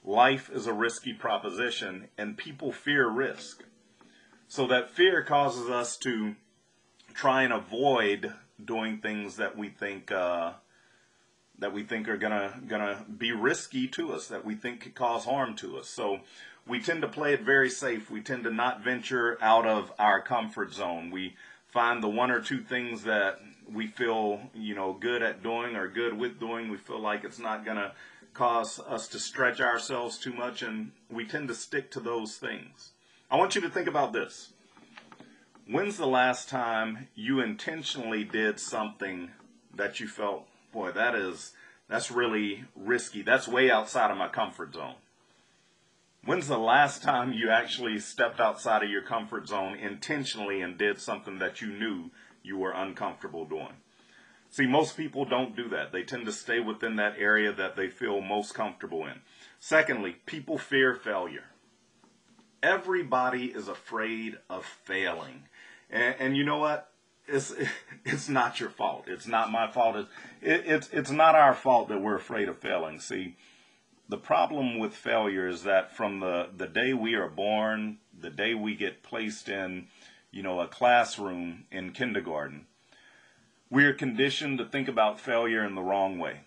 Life 0.03 0.49
is 0.53 0.67
a 0.67 0.73
risky 0.73 1.13
proposition, 1.13 2.09
and 2.17 2.37
people 2.37 2.71
fear 2.71 3.09
risk. 3.09 3.63
So 4.47 4.67
that 4.67 4.91
fear 4.91 5.23
causes 5.23 5.69
us 5.69 5.97
to 5.97 6.35
try 7.13 7.43
and 7.43 7.51
avoid 7.51 8.33
doing 8.63 8.99
things 8.99 9.37
that 9.37 9.57
we 9.57 9.69
think 9.69 10.11
uh, 10.11 10.53
that 11.59 11.73
we 11.73 11.83
think 11.83 12.07
are 12.07 12.17
gonna 12.17 12.61
gonna 12.67 13.05
be 13.17 13.31
risky 13.31 13.87
to 13.89 14.13
us, 14.13 14.27
that 14.27 14.45
we 14.45 14.55
think 14.55 14.81
could 14.81 14.95
cause 14.95 15.25
harm 15.25 15.55
to 15.57 15.77
us. 15.77 15.89
So 15.89 16.19
we 16.67 16.79
tend 16.79 17.01
to 17.01 17.07
play 17.07 17.33
it 17.33 17.41
very 17.41 17.69
safe. 17.69 18.09
We 18.09 18.21
tend 18.21 18.43
to 18.43 18.51
not 18.51 18.83
venture 18.83 19.37
out 19.41 19.65
of 19.65 19.91
our 19.99 20.21
comfort 20.21 20.73
zone. 20.73 21.11
We 21.11 21.35
find 21.67 22.01
the 22.01 22.09
one 22.09 22.31
or 22.31 22.41
two 22.41 22.61
things 22.61 23.03
that 23.03 23.39
we 23.71 23.87
feel, 23.87 24.41
you 24.53 24.75
know, 24.75 24.93
good 24.93 25.21
at 25.21 25.43
doing 25.43 25.75
or 25.75 25.87
good 25.87 26.17
with 26.17 26.39
doing. 26.39 26.69
We 26.69 26.77
feel 26.77 26.99
like 26.99 27.23
it's 27.23 27.39
not 27.39 27.65
to 27.65 27.93
cause 28.33 28.79
us 28.79 29.07
to 29.09 29.19
stretch 29.19 29.61
ourselves 29.61 30.17
too 30.17 30.33
much, 30.33 30.61
and 30.61 30.91
we 31.09 31.25
tend 31.25 31.47
to 31.47 31.55
stick 31.55 31.89
to 31.91 31.99
those 31.99 32.37
things. 32.37 32.91
I 33.31 33.37
want 33.37 33.55
you 33.55 33.61
to 33.61 33.69
think 33.69 33.87
about 33.87 34.13
this. 34.13 34.51
When's 35.67 35.97
the 35.97 36.07
last 36.07 36.47
time 36.47 37.07
you 37.15 37.39
intentionally 37.39 38.23
did 38.23 38.59
something 38.59 39.31
that 39.73 39.99
you 39.99 40.07
felt, 40.07 40.47
boy, 40.75 40.91
that 40.91 41.15
is 41.15 41.53
that's 41.89 42.11
really 42.11 42.65
risky. 42.75 43.23
That's 43.23 43.47
way 43.47 43.71
outside 43.71 44.11
of 44.11 44.17
my 44.17 44.27
comfort 44.27 44.73
zone. 44.73 44.95
When's 46.25 46.47
the 46.47 46.57
last 46.57 47.01
time 47.01 47.33
you 47.33 47.49
actually 47.49 47.99
stepped 47.99 48.39
outside 48.39 48.83
of 48.83 48.89
your 48.89 49.03
comfort 49.03 49.47
zone 49.47 49.75
intentionally 49.75 50.61
and 50.61 50.77
did 50.77 50.99
something 50.99 51.39
that 51.39 51.61
you 51.61 51.67
knew 51.67 52.09
you 52.43 52.57
were 52.57 52.71
uncomfortable 52.71 53.45
doing? 53.45 53.77
See, 54.49 54.65
most 54.65 54.97
people 54.97 55.25
don't 55.25 55.55
do 55.55 55.69
that. 55.69 55.91
They 55.91 56.03
tend 56.03 56.25
to 56.25 56.31
stay 56.31 56.59
within 56.59 56.95
that 56.95 57.15
area 57.19 57.53
that 57.53 57.75
they 57.75 57.89
feel 57.89 58.21
most 58.21 58.53
comfortable 58.53 59.05
in. 59.05 59.21
Secondly, 59.59 60.15
people 60.25 60.57
fear 60.57 60.95
failure. 60.95 61.45
Everybody 62.63 63.45
is 63.45 63.67
afraid 63.67 64.37
of 64.49 64.65
failing. 64.65 65.43
And, 65.91 66.15
and 66.19 66.37
you 66.37 66.43
know 66.43 66.57
what? 66.57 66.89
It's, 67.27 67.53
it's 68.05 68.29
not 68.29 68.59
your 68.59 68.69
fault. 68.69 69.05
It's 69.07 69.27
not 69.27 69.51
my 69.51 69.69
fault. 69.69 69.95
It, 69.95 70.07
it, 70.41 70.63
it's, 70.65 70.89
it's 70.91 71.11
not 71.11 71.35
our 71.35 71.53
fault 71.53 71.89
that 71.89 72.01
we're 72.01 72.15
afraid 72.15 72.49
of 72.49 72.59
failing. 72.59 72.99
See, 72.99 73.35
the 74.07 74.17
problem 74.17 74.77
with 74.77 74.93
failure 74.93 75.47
is 75.47 75.63
that 75.63 75.95
from 75.95 76.19
the, 76.19 76.49
the 76.55 76.67
day 76.67 76.93
we 76.93 77.15
are 77.15 77.29
born, 77.29 77.97
the 78.17 78.29
day 78.29 78.53
we 78.53 78.75
get 78.75 79.03
placed 79.03 79.49
in, 79.49 79.87
you 80.31 80.43
know, 80.43 80.59
a 80.59 80.67
classroom 80.67 81.65
in 81.71 81.91
kindergarten, 81.91 82.67
we 83.69 83.85
are 83.85 83.93
conditioned 83.93 84.59
to 84.59 84.65
think 84.65 84.87
about 84.87 85.19
failure 85.19 85.65
in 85.65 85.75
the 85.75 85.81
wrong 85.81 86.19
way. 86.19 86.41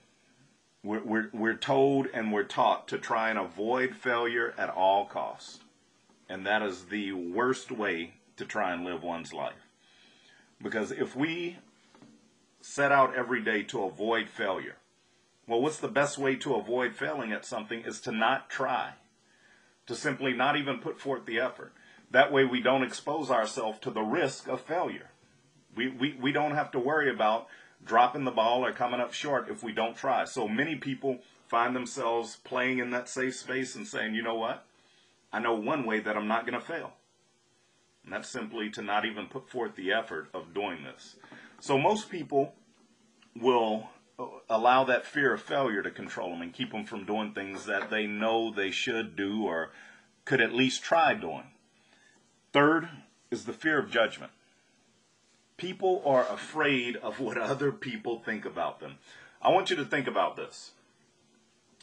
We're, 0.84 1.02
we're, 1.02 1.30
we're 1.32 1.56
told 1.56 2.06
and 2.14 2.32
we're 2.32 2.44
taught 2.44 2.86
to 2.88 2.98
try 2.98 3.30
and 3.30 3.38
avoid 3.38 3.96
failure 3.96 4.54
at 4.56 4.70
all 4.70 5.06
costs. 5.06 5.60
And 6.28 6.46
that 6.46 6.62
is 6.62 6.84
the 6.84 7.12
worst 7.12 7.72
way 7.72 8.14
to 8.36 8.44
try 8.44 8.72
and 8.72 8.84
live 8.84 9.02
one's 9.02 9.32
life. 9.32 9.67
Because 10.62 10.90
if 10.90 11.14
we 11.14 11.58
set 12.60 12.92
out 12.92 13.14
every 13.14 13.42
day 13.42 13.62
to 13.64 13.84
avoid 13.84 14.28
failure, 14.28 14.76
well, 15.46 15.60
what's 15.62 15.78
the 15.78 15.88
best 15.88 16.18
way 16.18 16.36
to 16.36 16.54
avoid 16.56 16.94
failing 16.94 17.32
at 17.32 17.46
something 17.46 17.80
is 17.80 18.00
to 18.02 18.12
not 18.12 18.50
try, 18.50 18.94
to 19.86 19.94
simply 19.94 20.34
not 20.34 20.56
even 20.56 20.78
put 20.78 21.00
forth 21.00 21.24
the 21.24 21.40
effort. 21.40 21.72
That 22.10 22.32
way 22.32 22.44
we 22.44 22.60
don't 22.60 22.82
expose 22.82 23.30
ourselves 23.30 23.78
to 23.80 23.90
the 23.90 24.02
risk 24.02 24.48
of 24.48 24.60
failure. 24.60 25.10
We, 25.74 25.88
we, 25.88 26.18
we 26.20 26.32
don't 26.32 26.54
have 26.54 26.70
to 26.72 26.78
worry 26.78 27.10
about 27.10 27.46
dropping 27.84 28.24
the 28.24 28.30
ball 28.30 28.64
or 28.64 28.72
coming 28.72 29.00
up 29.00 29.12
short 29.12 29.48
if 29.48 29.62
we 29.62 29.72
don't 29.72 29.96
try. 29.96 30.24
So 30.24 30.48
many 30.48 30.76
people 30.76 31.18
find 31.48 31.74
themselves 31.74 32.36
playing 32.44 32.78
in 32.78 32.90
that 32.90 33.08
safe 33.08 33.36
space 33.36 33.74
and 33.74 33.86
saying, 33.86 34.14
you 34.14 34.22
know 34.22 34.34
what? 34.34 34.66
I 35.32 35.38
know 35.38 35.54
one 35.54 35.86
way 35.86 36.00
that 36.00 36.16
I'm 36.16 36.28
not 36.28 36.46
going 36.46 36.58
to 36.58 36.66
fail. 36.66 36.92
And 38.08 38.14
that's 38.14 38.30
simply 38.30 38.70
to 38.70 38.80
not 38.80 39.04
even 39.04 39.26
put 39.26 39.50
forth 39.50 39.76
the 39.76 39.92
effort 39.92 40.28
of 40.32 40.54
doing 40.54 40.82
this. 40.82 41.16
So 41.60 41.76
most 41.76 42.08
people 42.08 42.54
will 43.38 43.90
allow 44.48 44.84
that 44.84 45.04
fear 45.04 45.34
of 45.34 45.42
failure 45.42 45.82
to 45.82 45.90
control 45.90 46.30
them 46.30 46.40
and 46.40 46.54
keep 46.54 46.72
them 46.72 46.86
from 46.86 47.04
doing 47.04 47.34
things 47.34 47.66
that 47.66 47.90
they 47.90 48.06
know 48.06 48.50
they 48.50 48.70
should 48.70 49.14
do 49.14 49.44
or 49.44 49.72
could 50.24 50.40
at 50.40 50.54
least 50.54 50.82
try 50.82 51.12
doing. 51.12 51.50
Third 52.50 52.88
is 53.30 53.44
the 53.44 53.52
fear 53.52 53.78
of 53.78 53.90
judgment. 53.90 54.32
People 55.58 56.02
are 56.06 56.26
afraid 56.32 56.96
of 56.96 57.20
what 57.20 57.36
other 57.38 57.72
people 57.72 58.22
think 58.24 58.46
about 58.46 58.80
them. 58.80 58.94
I 59.42 59.50
want 59.50 59.68
you 59.68 59.76
to 59.76 59.84
think 59.84 60.06
about 60.06 60.34
this. 60.34 60.70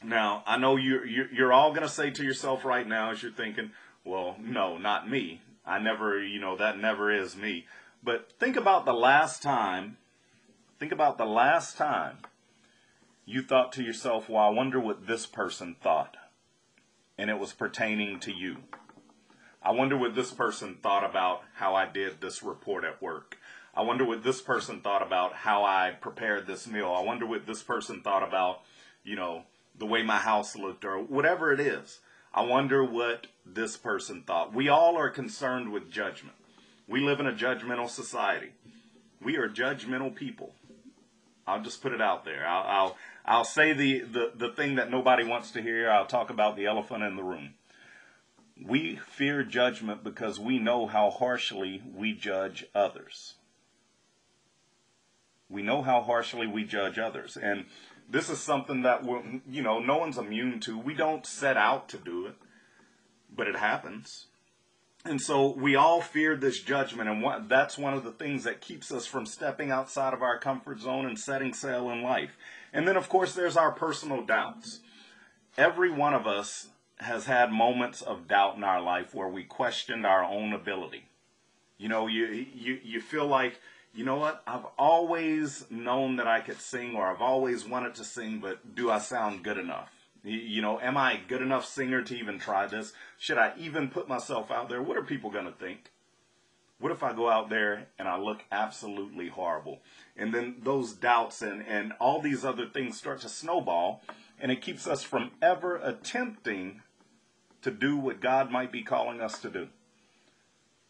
Now, 0.03 0.41
I 0.47 0.57
know 0.57 0.75
you're, 0.75 1.05
you're 1.05 1.53
all 1.53 1.69
going 1.69 1.83
to 1.83 1.87
say 1.87 2.09
to 2.09 2.23
yourself 2.23 2.65
right 2.65 2.87
now 2.87 3.11
as 3.11 3.21
you're 3.21 3.31
thinking, 3.31 3.73
well, 4.03 4.37
no, 4.39 4.79
not 4.79 5.07
me. 5.07 5.41
I 5.65 5.79
never, 5.79 6.21
you 6.21 6.39
know, 6.39 6.55
that 6.57 6.77
never 6.77 7.11
is 7.11 7.35
me. 7.35 7.65
But 8.03 8.31
think 8.39 8.55
about 8.55 8.85
the 8.85 8.93
last 8.93 9.41
time 9.41 9.97
Think 10.77 10.91
about 10.91 11.17
the 11.17 11.25
last 11.25 11.77
time 11.77 12.17
you 13.25 13.41
thought 13.41 13.71
to 13.73 13.83
yourself, 13.83 14.27
well, 14.27 14.43
I 14.43 14.49
wonder 14.49 14.77
what 14.77 15.07
this 15.07 15.25
person 15.25 15.77
thought. 15.81 16.17
And 17.17 17.29
it 17.29 17.39
was 17.39 17.53
pertaining 17.53 18.19
to 18.21 18.33
you. 18.33 18.57
I 19.63 19.71
wonder 19.71 19.97
what 19.97 20.15
this 20.15 20.31
person 20.31 20.77
thought 20.83 21.09
about 21.09 21.43
how 21.55 21.75
I 21.75 21.87
did 21.87 22.19
this 22.19 22.43
report 22.43 22.83
at 22.83 23.01
work. 23.01 23.37
I 23.73 23.83
wonder 23.83 24.03
what 24.03 24.23
this 24.23 24.41
person 24.41 24.81
thought 24.81 25.01
about 25.01 25.33
how 25.33 25.63
I 25.63 25.91
prepared 25.99 26.45
this 26.45 26.67
meal. 26.67 26.91
I 26.91 27.01
wonder 27.01 27.25
what 27.25 27.45
this 27.47 27.63
person 27.63 28.01
thought 28.01 28.27
about, 28.27 28.61
you 29.03 29.15
know, 29.15 29.43
the 29.77 29.85
way 29.85 30.03
my 30.03 30.17
house 30.17 30.57
looked 30.57 30.83
or 30.83 31.01
whatever 31.01 31.53
it 31.53 31.61
is. 31.61 31.99
I 32.35 32.41
wonder 32.41 32.83
what 32.83 33.27
this 33.45 33.77
person 33.77 34.21
thought. 34.21 34.53
We 34.53 34.67
all 34.67 34.97
are 34.97 35.09
concerned 35.09 35.71
with 35.71 35.89
judgment. 35.89 36.35
We 36.85 36.99
live 36.99 37.21
in 37.21 37.27
a 37.27 37.31
judgmental 37.31 37.89
society. 37.89 38.49
We 39.23 39.37
are 39.37 39.47
judgmental 39.47 40.13
people. 40.13 40.53
I'll 41.47 41.63
just 41.63 41.81
put 41.81 41.93
it 41.93 42.01
out 42.01 42.25
there. 42.25 42.45
I'll 42.45 42.63
I'll, 42.63 42.97
I'll 43.25 43.45
say 43.45 43.71
the, 43.71 44.01
the, 44.01 44.31
the 44.35 44.49
thing 44.49 44.75
that 44.75 44.91
nobody 44.91 45.23
wants 45.23 45.51
to 45.51 45.61
hear. 45.61 45.89
I'll 45.89 46.05
talk 46.05 46.29
about 46.29 46.57
the 46.57 46.65
elephant 46.65 47.03
in 47.03 47.15
the 47.15 47.23
room. 47.23 47.53
We 48.61 48.97
fear 48.97 49.43
judgment 49.43 50.03
because 50.03 50.37
we 50.37 50.59
know 50.59 50.87
how 50.87 51.11
harshly 51.11 51.83
we 51.95 52.13
judge 52.13 52.65
others. 52.75 53.35
We 55.49 55.61
know 55.61 55.83
how 55.83 56.01
harshly 56.01 56.47
we 56.47 56.65
judge 56.65 56.99
others. 56.99 57.37
And 57.37 57.65
this 58.09 58.29
is 58.29 58.39
something 58.39 58.83
that, 58.83 59.03
we're, 59.03 59.21
you 59.49 59.61
know, 59.61 59.79
no 59.79 59.97
one's 59.97 60.17
immune 60.17 60.59
to. 60.61 60.77
We 60.77 60.93
don't 60.93 61.25
set 61.25 61.57
out 61.57 61.89
to 61.89 61.97
do 61.97 62.27
it, 62.27 62.35
but 63.35 63.47
it 63.47 63.55
happens. 63.55 64.27
And 65.03 65.21
so 65.21 65.49
we 65.51 65.75
all 65.75 66.01
fear 66.01 66.35
this 66.35 66.61
judgment, 66.61 67.09
and 67.09 67.21
what, 67.21 67.47
that's 67.47 67.77
one 67.77 67.93
of 67.93 68.03
the 68.03 68.11
things 68.11 68.43
that 68.43 68.59
keeps 68.61 68.91
us 68.91 69.05
from 69.05 69.25
stepping 69.25 69.69
outside 69.69 70.13
of 70.13 70.23
our 70.23 70.39
comfort 70.39 70.79
zone 70.79 71.05
and 71.05 71.19
setting 71.19 71.53
sail 71.53 71.91
in 71.91 72.01
life. 72.01 72.37
And 72.73 72.87
then, 72.87 72.97
of 72.97 73.07
course, 73.07 73.33
there's 73.33 73.55
our 73.55 73.71
personal 73.71 74.25
doubts. 74.25 74.79
Every 75.57 75.91
one 75.91 76.13
of 76.13 76.25
us 76.25 76.69
has 76.97 77.25
had 77.25 77.51
moments 77.51 78.01
of 78.01 78.27
doubt 78.27 78.55
in 78.57 78.63
our 78.63 78.81
life 78.81 79.13
where 79.13 79.27
we 79.27 79.43
questioned 79.43 80.05
our 80.05 80.23
own 80.23 80.53
ability. 80.53 81.05
You 81.77 81.89
know, 81.89 82.07
you 82.07 82.25
you 82.55 82.79
you 82.83 83.01
feel 83.01 83.27
like, 83.27 83.59
you 83.95 84.03
know 84.03 84.17
what? 84.17 84.43
I've 84.45 84.65
always 84.77 85.65
known 85.69 86.17
that 86.17 86.27
I 86.27 86.41
could 86.41 86.59
sing, 86.59 86.95
or 86.95 87.07
I've 87.07 87.21
always 87.21 87.65
wanted 87.65 87.95
to 87.95 88.03
sing, 88.03 88.39
but 88.39 88.75
do 88.75 88.91
I 88.91 88.99
sound 88.99 89.43
good 89.43 89.57
enough? 89.57 89.89
You 90.23 90.61
know, 90.61 90.79
am 90.79 90.97
I 90.97 91.13
a 91.13 91.27
good 91.27 91.41
enough 91.41 91.65
singer 91.65 92.01
to 92.01 92.17
even 92.17 92.39
try 92.39 92.67
this? 92.67 92.93
Should 93.17 93.37
I 93.37 93.53
even 93.57 93.89
put 93.89 94.09
myself 94.09 94.51
out 94.51 94.69
there? 94.69 94.81
What 94.81 94.97
are 94.97 95.03
people 95.03 95.29
going 95.29 95.45
to 95.45 95.51
think? 95.51 95.91
What 96.79 96.91
if 96.91 97.03
I 97.03 97.13
go 97.13 97.29
out 97.29 97.49
there 97.49 97.87
and 97.97 98.07
I 98.07 98.17
look 98.17 98.43
absolutely 98.51 99.29
horrible? 99.29 99.79
And 100.17 100.33
then 100.33 100.57
those 100.61 100.93
doubts 100.93 101.41
and, 101.41 101.65
and 101.65 101.93
all 101.99 102.21
these 102.21 102.43
other 102.43 102.65
things 102.65 102.97
start 102.97 103.21
to 103.21 103.29
snowball, 103.29 104.01
and 104.39 104.51
it 104.51 104.61
keeps 104.61 104.87
us 104.87 105.03
from 105.03 105.31
ever 105.41 105.77
attempting 105.77 106.81
to 107.61 107.71
do 107.71 107.95
what 107.95 108.19
God 108.19 108.51
might 108.51 108.71
be 108.71 108.83
calling 108.83 109.21
us 109.21 109.39
to 109.39 109.49
do. 109.49 109.67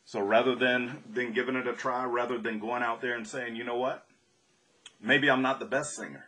So 0.05 0.21
rather 0.21 0.55
than, 0.55 1.03
than 1.11 1.33
giving 1.33 1.55
it 1.55 1.67
a 1.67 1.73
try, 1.73 2.05
rather 2.05 2.37
than 2.37 2.59
going 2.59 2.83
out 2.83 3.01
there 3.01 3.15
and 3.15 3.27
saying, 3.27 3.55
you 3.55 3.63
know 3.63 3.77
what? 3.77 4.05
Maybe 5.01 5.29
I'm 5.29 5.41
not 5.41 5.59
the 5.59 5.65
best 5.65 5.95
singer. 5.95 6.25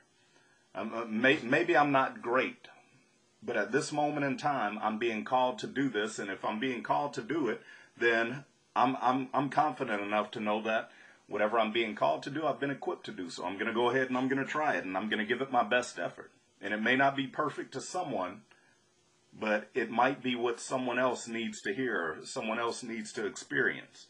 Um, 0.76 0.92
uh, 0.94 1.06
may, 1.06 1.40
maybe 1.44 1.78
I'm 1.78 1.92
not 1.92 2.22
great. 2.22 2.68
But 3.42 3.56
at 3.56 3.72
this 3.72 3.92
moment 3.92 4.26
in 4.26 4.38
time, 4.38 4.80
I'm 4.82 4.98
being 4.98 5.24
called 5.24 5.60
to 5.60 5.68
do 5.68 5.90
this, 5.90 6.20
and 6.20 6.30
if 6.30 6.44
I'm 6.44 6.60
being 6.60 6.84
called 6.84 7.14
to 7.14 7.22
do 7.22 7.50
it, 7.50 7.62
then 7.98 8.44
I'm 8.76 8.98
I'm 9.00 9.30
I'm 9.34 9.50
confident 9.50 10.02
enough 10.02 10.32
to 10.32 10.40
know 10.40 10.62
that 10.64 10.92
whatever 11.28 11.60
I'm 11.60 11.72
being 11.72 11.96
called 11.96 12.24
to 12.24 12.30
do, 12.30 12.46
I've 12.46 12.60
been 12.60 12.72
equipped 12.72 13.06
to 13.06 13.12
do. 13.12 13.30
So 13.30 13.46
I'm 13.46 13.54
going 13.54 13.68
to 13.68 13.74
go 13.74 13.90
ahead 13.90 14.08
and 14.08 14.18
I'm 14.18 14.28
going 14.28 14.44
to 14.44 14.52
try 14.52 14.76
it, 14.76 14.86
and 14.86 14.98
I'm 14.98 15.10
going 15.10 15.20
to 15.20 15.26
give 15.26 15.42
it 15.42 15.52
my 15.52 15.64
best 15.64 16.00
effort. 16.00 16.32
And 16.62 16.74
it 16.74 16.82
may 16.82 16.96
not 16.96 17.16
be 17.16 17.28
perfect 17.28 17.74
to 17.74 17.82
someone, 17.82 18.42
but 19.40 19.70
it 19.74 19.90
might 19.90 20.22
be 20.22 20.36
what 20.36 20.60
someone 20.60 21.00
else 21.00 21.28
needs 21.28 21.62
to 21.62 21.74
hear, 21.74 22.18
someone 22.24 22.60
else 22.60 22.84
needs 22.84 23.14
to 23.14 23.26
experience. 23.26 24.08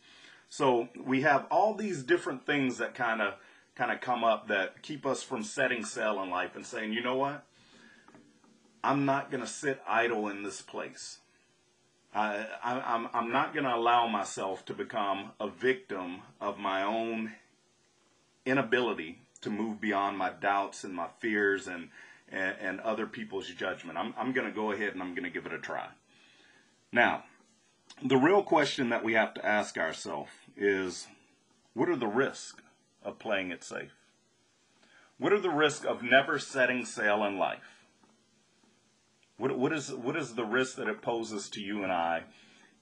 So 0.49 0.87
we 0.95 1.21
have 1.21 1.45
all 1.51 1.73
these 1.73 2.03
different 2.03 2.45
things 2.45 2.77
that 2.77 2.95
kind 2.95 3.21
of 3.21 3.33
kind 3.75 3.91
of 3.91 4.01
come 4.01 4.23
up 4.23 4.47
that 4.47 4.81
keep 4.81 5.05
us 5.05 5.21
from 5.21 5.43
setting 5.43 5.85
sail 5.85 6.21
in 6.23 6.29
life 6.31 6.55
and 6.55 6.65
saying, 6.65 6.93
you 6.93 7.03
know 7.03 7.15
what? 7.15 7.43
I'm 8.83 9.05
not 9.05 9.29
going 9.29 9.41
to 9.41 9.49
sit 9.49 9.81
idle 9.87 10.29
in 10.29 10.43
this 10.43 10.61
place. 10.61 11.19
I, 12.13 12.47
I, 12.63 12.79
I'm, 12.79 13.07
I'm 13.13 13.31
not 13.31 13.53
going 13.53 13.65
to 13.65 13.75
allow 13.75 14.07
myself 14.07 14.65
to 14.65 14.73
become 14.73 15.31
a 15.39 15.47
victim 15.47 16.21
of 16.41 16.57
my 16.57 16.81
own 16.81 17.33
inability 18.45 19.19
to 19.41 19.51
move 19.51 19.79
beyond 19.79 20.17
my 20.17 20.31
doubts 20.31 20.83
and 20.83 20.95
my 20.95 21.07
fears 21.19 21.67
and, 21.67 21.89
and, 22.29 22.55
and 22.59 22.79
other 22.81 23.07
people's 23.07 23.47
judgment. 23.47 23.97
I'm, 23.97 24.13
I'm 24.17 24.33
going 24.33 24.47
to 24.47 24.53
go 24.53 24.71
ahead 24.71 24.93
and 24.93 25.01
I'm 25.01 25.13
going 25.13 25.23
to 25.23 25.29
give 25.29 25.45
it 25.45 25.53
a 25.53 25.59
try. 25.59 25.87
Now, 26.91 27.23
the 28.03 28.17
real 28.17 28.43
question 28.43 28.89
that 28.89 29.03
we 29.03 29.13
have 29.13 29.33
to 29.35 29.45
ask 29.45 29.77
ourselves 29.77 30.31
is 30.55 31.07
what 31.73 31.89
are 31.89 31.95
the 31.95 32.07
risks 32.07 32.61
of 33.03 33.19
playing 33.19 33.51
it 33.51 33.63
safe? 33.63 33.93
What 35.17 35.33
are 35.33 35.39
the 35.39 35.49
risks 35.49 35.85
of 35.85 36.03
never 36.03 36.37
setting 36.37 36.85
sail 36.85 37.23
in 37.23 37.37
life? 37.37 37.85
What, 39.37 39.57
what, 39.57 39.71
is, 39.71 39.91
what 39.91 40.15
is 40.15 40.35
the 40.35 40.45
risk 40.45 40.75
that 40.77 40.87
it 40.87 41.01
poses 41.01 41.49
to 41.49 41.61
you 41.61 41.83
and 41.83 41.91
I 41.91 42.23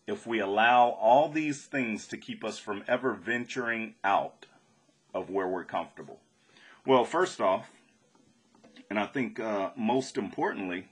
if 0.07 0.27
we 0.27 0.39
allow 0.39 0.89
all 0.89 1.29
these 1.29 1.65
things 1.65 2.07
to 2.07 2.17
keep 2.17 2.43
us 2.43 2.57
from 2.57 2.83
ever 2.87 3.13
venturing 3.13 3.95
out 4.03 4.45
of 5.13 5.29
where 5.29 5.47
we're 5.47 5.65
comfortable? 5.65 6.19
Well, 6.85 7.03
first 7.03 7.41
off, 7.41 7.69
and 8.89 8.99
I 8.99 9.05
think 9.05 9.39
uh, 9.39 9.71
most 9.75 10.17
importantly, 10.17 10.87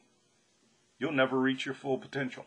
you'll 1.00 1.12
never 1.12 1.40
reach 1.40 1.66
your 1.66 1.76
full 1.76 1.98
potential. 1.98 2.46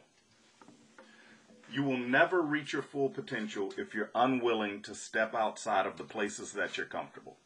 You 1.71 1.83
will 1.83 1.99
never 1.99 2.41
reach 2.43 2.73
your 2.73 2.83
full 2.83 3.09
potential 3.09 3.73
if 3.77 3.95
you're 3.95 4.11
unwilling 4.15 4.83
to 4.83 4.95
step 4.95 5.35
outside 5.35 5.87
of 5.87 5.97
the 5.97 6.05
places 6.05 6.53
that 6.53 6.77
you're 6.77 6.87
comfortable. 6.87 7.37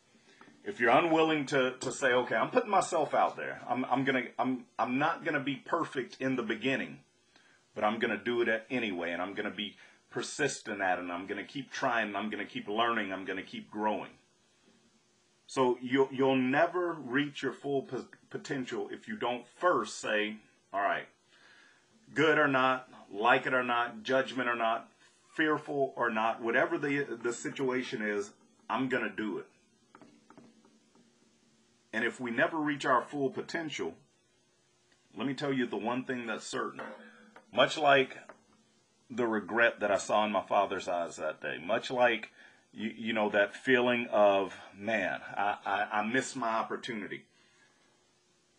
If 0.62 0.78
you're 0.78 0.90
unwilling 0.90 1.47
to, 1.47 1.75
to 1.80 1.90
say, 1.90 2.12
okay, 2.12 2.37
I'm 2.37 2.50
putting 2.50 2.71
myself 2.71 3.14
out 3.14 3.37
there. 3.37 3.62
I'm, 3.69 3.85
I'm 3.87 4.04
gonna 4.04 4.25
I'm 4.38 4.66
I'm 4.78 4.99
not 4.99 5.25
gonna 5.25 5.40
be 5.40 5.57
perfect 5.57 6.19
in 6.21 6.37
the 6.37 6.42
beginning, 6.42 6.99
but 7.75 7.83
I'm 7.83 7.99
gonna 7.99 8.21
do 8.23 8.42
it 8.42 8.66
anyway, 8.71 9.11
and 9.12 9.23
I'm 9.23 9.35
gonna 9.35 9.50
be 9.50 9.76
persistent 10.11 10.83
at 10.83 10.99
it. 10.99 11.02
And 11.02 11.11
I'm 11.12 11.26
gonna 11.26 11.45
keep 11.45 11.73
trying. 11.73 12.09
And 12.09 12.16
I'm 12.16 12.28
gonna 12.28 12.45
keep 12.45 12.69
learning. 12.69 13.11
I'm 13.11 13.25
gonna 13.25 13.42
keep 13.42 13.71
growing. 13.71 14.11
So 15.50 15.78
you'll 15.83 16.09
you'll 16.12 16.37
never 16.37 16.92
reach 16.92 17.42
your 17.42 17.50
full 17.50 17.85
potential 18.30 18.88
if 18.92 19.09
you 19.09 19.16
don't 19.16 19.45
first 19.49 19.99
say, 19.99 20.37
all 20.73 20.80
right, 20.80 21.09
good 22.14 22.38
or 22.38 22.47
not, 22.47 22.88
like 23.12 23.47
it 23.47 23.52
or 23.52 23.64
not, 23.64 24.04
judgment 24.04 24.49
or 24.49 24.54
not, 24.54 24.88
fearful 25.35 25.92
or 25.97 26.09
not, 26.09 26.40
whatever 26.40 26.78
the, 26.78 27.02
the 27.21 27.33
situation 27.33 28.00
is, 28.00 28.30
I'm 28.69 28.88
going 28.88 29.02
to 29.02 29.11
do 29.11 29.38
it. 29.38 29.47
And 31.92 32.04
if 32.04 32.21
we 32.21 32.30
never 32.30 32.57
reach 32.57 32.87
our 32.87 33.02
full 33.02 33.28
potential, 33.28 33.95
let 35.19 35.26
me 35.26 35.35
tell 35.35 35.52
you 35.52 35.66
the 35.66 35.76
one 35.76 36.04
thing 36.04 36.26
that's 36.26 36.47
certain. 36.47 36.80
Much 37.52 37.76
like 37.76 38.19
the 39.11 39.26
regret 39.26 39.80
that 39.80 39.90
I 39.90 39.99
saw 39.99 40.25
in 40.25 40.30
my 40.30 40.42
father's 40.42 40.87
eyes 40.87 41.16
that 41.16 41.42
day, 41.42 41.59
much 41.61 41.90
like 41.90 42.30
you, 42.73 42.93
you 42.97 43.12
know 43.12 43.29
that 43.31 43.55
feeling 43.55 44.07
of 44.11 44.55
man, 44.77 45.21
I, 45.37 45.57
I, 45.65 45.89
I 46.00 46.07
missed 46.07 46.37
my 46.37 46.49
opportunity. 46.49 47.25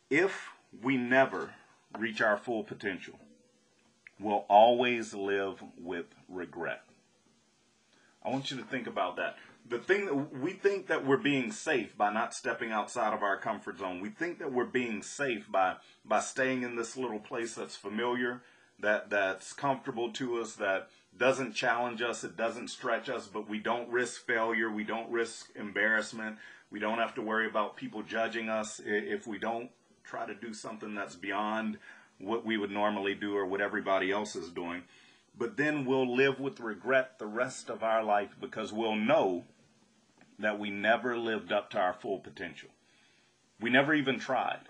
If 0.09 0.49
we 0.81 0.97
never 0.97 1.53
reach 1.97 2.21
our 2.21 2.37
full 2.37 2.63
potential, 2.63 3.19
we'll 4.19 4.45
always 4.49 5.13
live 5.13 5.63
with 5.77 6.05
regret. 6.27 6.83
I 8.23 8.29
want 8.29 8.51
you 8.51 8.57
to 8.57 8.63
think 8.63 8.87
about 8.87 9.15
that. 9.15 9.37
The 9.67 9.79
thing 9.79 10.05
that 10.05 10.39
we 10.39 10.53
think 10.53 10.87
that 10.87 11.05
we're 11.05 11.17
being 11.17 11.51
safe 11.51 11.97
by 11.97 12.11
not 12.11 12.33
stepping 12.33 12.71
outside 12.71 13.13
of 13.13 13.23
our 13.23 13.37
comfort 13.37 13.79
zone. 13.79 14.01
We 14.01 14.09
think 14.09 14.39
that 14.39 14.51
we're 14.51 14.65
being 14.65 15.01
safe 15.01 15.49
by 15.51 15.75
by 16.03 16.19
staying 16.19 16.63
in 16.63 16.75
this 16.75 16.97
little 16.97 17.19
place 17.19 17.55
that's 17.55 17.75
familiar, 17.75 18.41
that 18.79 19.09
that's 19.09 19.53
comfortable 19.53 20.11
to 20.13 20.39
us, 20.41 20.55
that 20.55 20.89
doesn't 21.17 21.53
challenge 21.53 22.01
us, 22.01 22.23
it 22.23 22.37
doesn't 22.37 22.69
stretch 22.69 23.09
us, 23.09 23.27
but 23.27 23.49
we 23.49 23.59
don't 23.59 23.89
risk 23.89 24.25
failure, 24.25 24.71
we 24.71 24.83
don't 24.83 25.11
risk 25.11 25.49
embarrassment, 25.55 26.37
we 26.71 26.79
don't 26.79 26.99
have 26.99 27.15
to 27.15 27.21
worry 27.21 27.47
about 27.47 27.75
people 27.75 28.01
judging 28.01 28.49
us 28.49 28.81
if 28.85 29.27
we 29.27 29.37
don't 29.37 29.69
try 30.03 30.25
to 30.25 30.33
do 30.33 30.53
something 30.53 30.95
that's 30.95 31.15
beyond 31.15 31.77
what 32.17 32.45
we 32.45 32.57
would 32.57 32.71
normally 32.71 33.13
do 33.13 33.35
or 33.35 33.45
what 33.45 33.61
everybody 33.61 34.11
else 34.11 34.35
is 34.35 34.49
doing. 34.49 34.83
But 35.37 35.57
then 35.57 35.85
we'll 35.85 36.13
live 36.13 36.39
with 36.39 36.59
regret 36.59 37.17
the 37.19 37.25
rest 37.25 37.69
of 37.69 37.83
our 37.83 38.03
life 38.03 38.35
because 38.39 38.73
we'll 38.73 38.95
know 38.95 39.45
that 40.39 40.59
we 40.59 40.69
never 40.69 41.17
lived 41.17 41.51
up 41.51 41.69
to 41.71 41.79
our 41.79 41.93
full 41.93 42.19
potential. 42.19 42.69
We 43.59 43.69
never 43.69 43.93
even 43.93 44.19
tried. 44.19 44.61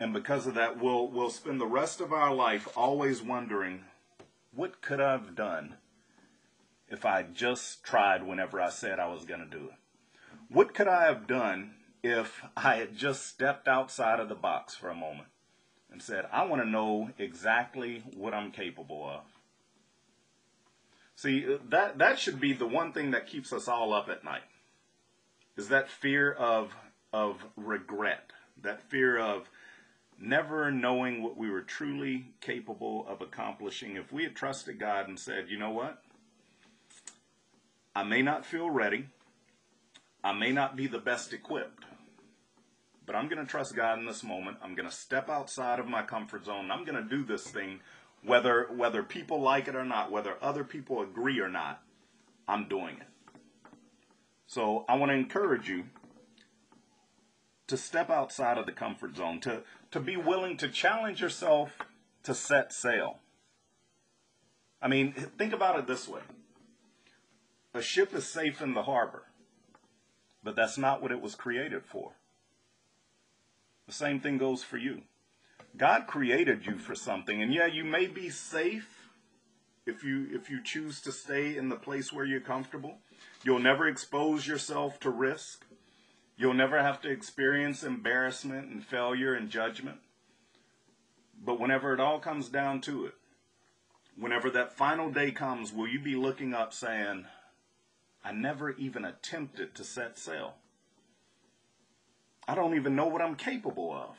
And 0.00 0.12
because 0.12 0.46
of 0.46 0.54
that, 0.54 0.80
we'll, 0.80 1.06
we'll 1.06 1.30
spend 1.30 1.60
the 1.60 1.66
rest 1.66 2.00
of 2.00 2.12
our 2.12 2.34
life 2.34 2.66
always 2.76 3.22
wondering, 3.22 3.84
what 4.54 4.80
could 4.80 5.00
I 5.00 5.12
have 5.12 5.34
done 5.34 5.76
if 6.88 7.04
I 7.04 7.22
just 7.22 7.84
tried 7.84 8.26
whenever 8.26 8.60
I 8.60 8.70
said 8.70 8.98
I 8.98 9.08
was 9.08 9.24
going 9.24 9.40
to 9.40 9.46
do 9.46 9.64
it? 9.66 9.74
What 10.48 10.74
could 10.74 10.88
I 10.88 11.04
have 11.04 11.26
done 11.26 11.74
if 12.02 12.42
I 12.56 12.76
had 12.76 12.96
just 12.96 13.26
stepped 13.26 13.68
outside 13.68 14.20
of 14.20 14.28
the 14.28 14.34
box 14.34 14.74
for 14.74 14.88
a 14.88 14.94
moment? 14.94 15.28
and 15.92 16.02
said, 16.02 16.26
I 16.32 16.44
want 16.44 16.62
to 16.62 16.68
know 16.68 17.10
exactly 17.18 18.02
what 18.16 18.32
I'm 18.32 18.50
capable 18.50 19.08
of. 19.08 19.20
See, 21.14 21.58
that, 21.68 21.98
that 21.98 22.18
should 22.18 22.40
be 22.40 22.54
the 22.54 22.66
one 22.66 22.92
thing 22.92 23.10
that 23.10 23.26
keeps 23.26 23.52
us 23.52 23.68
all 23.68 23.92
up 23.92 24.08
at 24.08 24.24
night, 24.24 24.42
is 25.56 25.68
that 25.68 25.90
fear 25.90 26.32
of, 26.32 26.74
of 27.12 27.44
regret, 27.56 28.32
that 28.62 28.82
fear 28.82 29.18
of 29.18 29.48
never 30.22 30.70
knowing 30.70 31.22
what 31.22 31.36
we 31.36 31.50
were 31.50 31.62
truly 31.62 32.26
capable 32.40 33.06
of 33.08 33.20
accomplishing. 33.20 33.96
If 33.96 34.12
we 34.12 34.22
had 34.22 34.34
trusted 34.34 34.78
God 34.78 35.08
and 35.08 35.18
said, 35.18 35.46
you 35.48 35.58
know 35.58 35.70
what? 35.70 36.02
I 37.94 38.04
may 38.04 38.22
not 38.22 38.46
feel 38.46 38.70
ready. 38.70 39.06
I 40.24 40.32
may 40.32 40.52
not 40.52 40.76
be 40.76 40.86
the 40.86 40.98
best 40.98 41.32
equipped. 41.32 41.84
But 43.04 43.16
I'm 43.16 43.28
going 43.28 43.44
to 43.44 43.50
trust 43.50 43.74
God 43.74 43.98
in 43.98 44.06
this 44.06 44.22
moment. 44.22 44.58
I'm 44.62 44.74
going 44.74 44.88
to 44.88 44.94
step 44.94 45.28
outside 45.28 45.78
of 45.78 45.88
my 45.88 46.02
comfort 46.02 46.46
zone. 46.46 46.70
I'm 46.70 46.84
going 46.84 47.02
to 47.02 47.08
do 47.08 47.24
this 47.24 47.44
thing 47.44 47.80
whether 48.24 48.68
whether 48.70 49.02
people 49.02 49.40
like 49.40 49.68
it 49.68 49.74
or 49.74 49.84
not, 49.84 50.10
whether 50.10 50.36
other 50.40 50.64
people 50.64 51.02
agree 51.02 51.40
or 51.40 51.48
not. 51.48 51.82
I'm 52.48 52.68
doing 52.68 52.96
it. 53.00 53.06
So 54.46 54.84
I 54.88 54.96
want 54.96 55.10
to 55.10 55.16
encourage 55.16 55.68
you 55.68 55.84
to 57.66 57.76
step 57.76 58.10
outside 58.10 58.58
of 58.58 58.66
the 58.66 58.72
comfort 58.72 59.16
zone, 59.16 59.40
to, 59.40 59.62
to 59.92 60.00
be 60.00 60.16
willing 60.16 60.56
to 60.56 60.68
challenge 60.68 61.20
yourself 61.20 61.78
to 62.24 62.34
set 62.34 62.72
sail. 62.72 63.18
I 64.80 64.88
mean, 64.88 65.12
think 65.12 65.52
about 65.52 65.78
it 65.78 65.86
this 65.86 66.08
way 66.08 66.22
a 67.74 67.80
ship 67.80 68.14
is 68.14 68.26
safe 68.26 68.60
in 68.60 68.74
the 68.74 68.82
harbor, 68.82 69.24
but 70.42 70.56
that's 70.56 70.76
not 70.76 71.00
what 71.00 71.12
it 71.12 71.22
was 71.22 71.34
created 71.34 71.84
for. 71.84 72.12
The 73.86 73.92
same 73.92 74.20
thing 74.20 74.38
goes 74.38 74.62
for 74.62 74.76
you. 74.76 75.02
God 75.76 76.06
created 76.06 76.66
you 76.66 76.76
for 76.76 76.94
something, 76.94 77.42
and 77.42 77.52
yeah, 77.54 77.66
you 77.66 77.84
may 77.84 78.06
be 78.06 78.28
safe 78.28 79.08
if 79.86 80.04
you 80.04 80.28
if 80.32 80.50
you 80.50 80.62
choose 80.62 81.00
to 81.02 81.12
stay 81.12 81.56
in 81.56 81.68
the 81.68 81.76
place 81.76 82.12
where 82.12 82.24
you're 82.24 82.40
comfortable. 82.40 82.98
You'll 83.44 83.58
never 83.58 83.88
expose 83.88 84.46
yourself 84.46 85.00
to 85.00 85.10
risk. 85.10 85.64
You'll 86.42 86.54
never 86.54 86.82
have 86.82 87.00
to 87.02 87.08
experience 87.08 87.84
embarrassment 87.84 88.68
and 88.68 88.84
failure 88.84 89.32
and 89.32 89.48
judgment. 89.48 89.98
But 91.40 91.60
whenever 91.60 91.94
it 91.94 92.00
all 92.00 92.18
comes 92.18 92.48
down 92.48 92.80
to 92.80 93.06
it, 93.06 93.14
whenever 94.18 94.50
that 94.50 94.76
final 94.76 95.08
day 95.08 95.30
comes, 95.30 95.72
will 95.72 95.86
you 95.86 96.00
be 96.00 96.16
looking 96.16 96.52
up 96.52 96.74
saying, 96.74 97.26
I 98.24 98.32
never 98.32 98.72
even 98.72 99.04
attempted 99.04 99.76
to 99.76 99.84
set 99.84 100.18
sail? 100.18 100.54
I 102.48 102.56
don't 102.56 102.74
even 102.74 102.96
know 102.96 103.06
what 103.06 103.22
I'm 103.22 103.36
capable 103.36 103.92
of. 103.92 104.16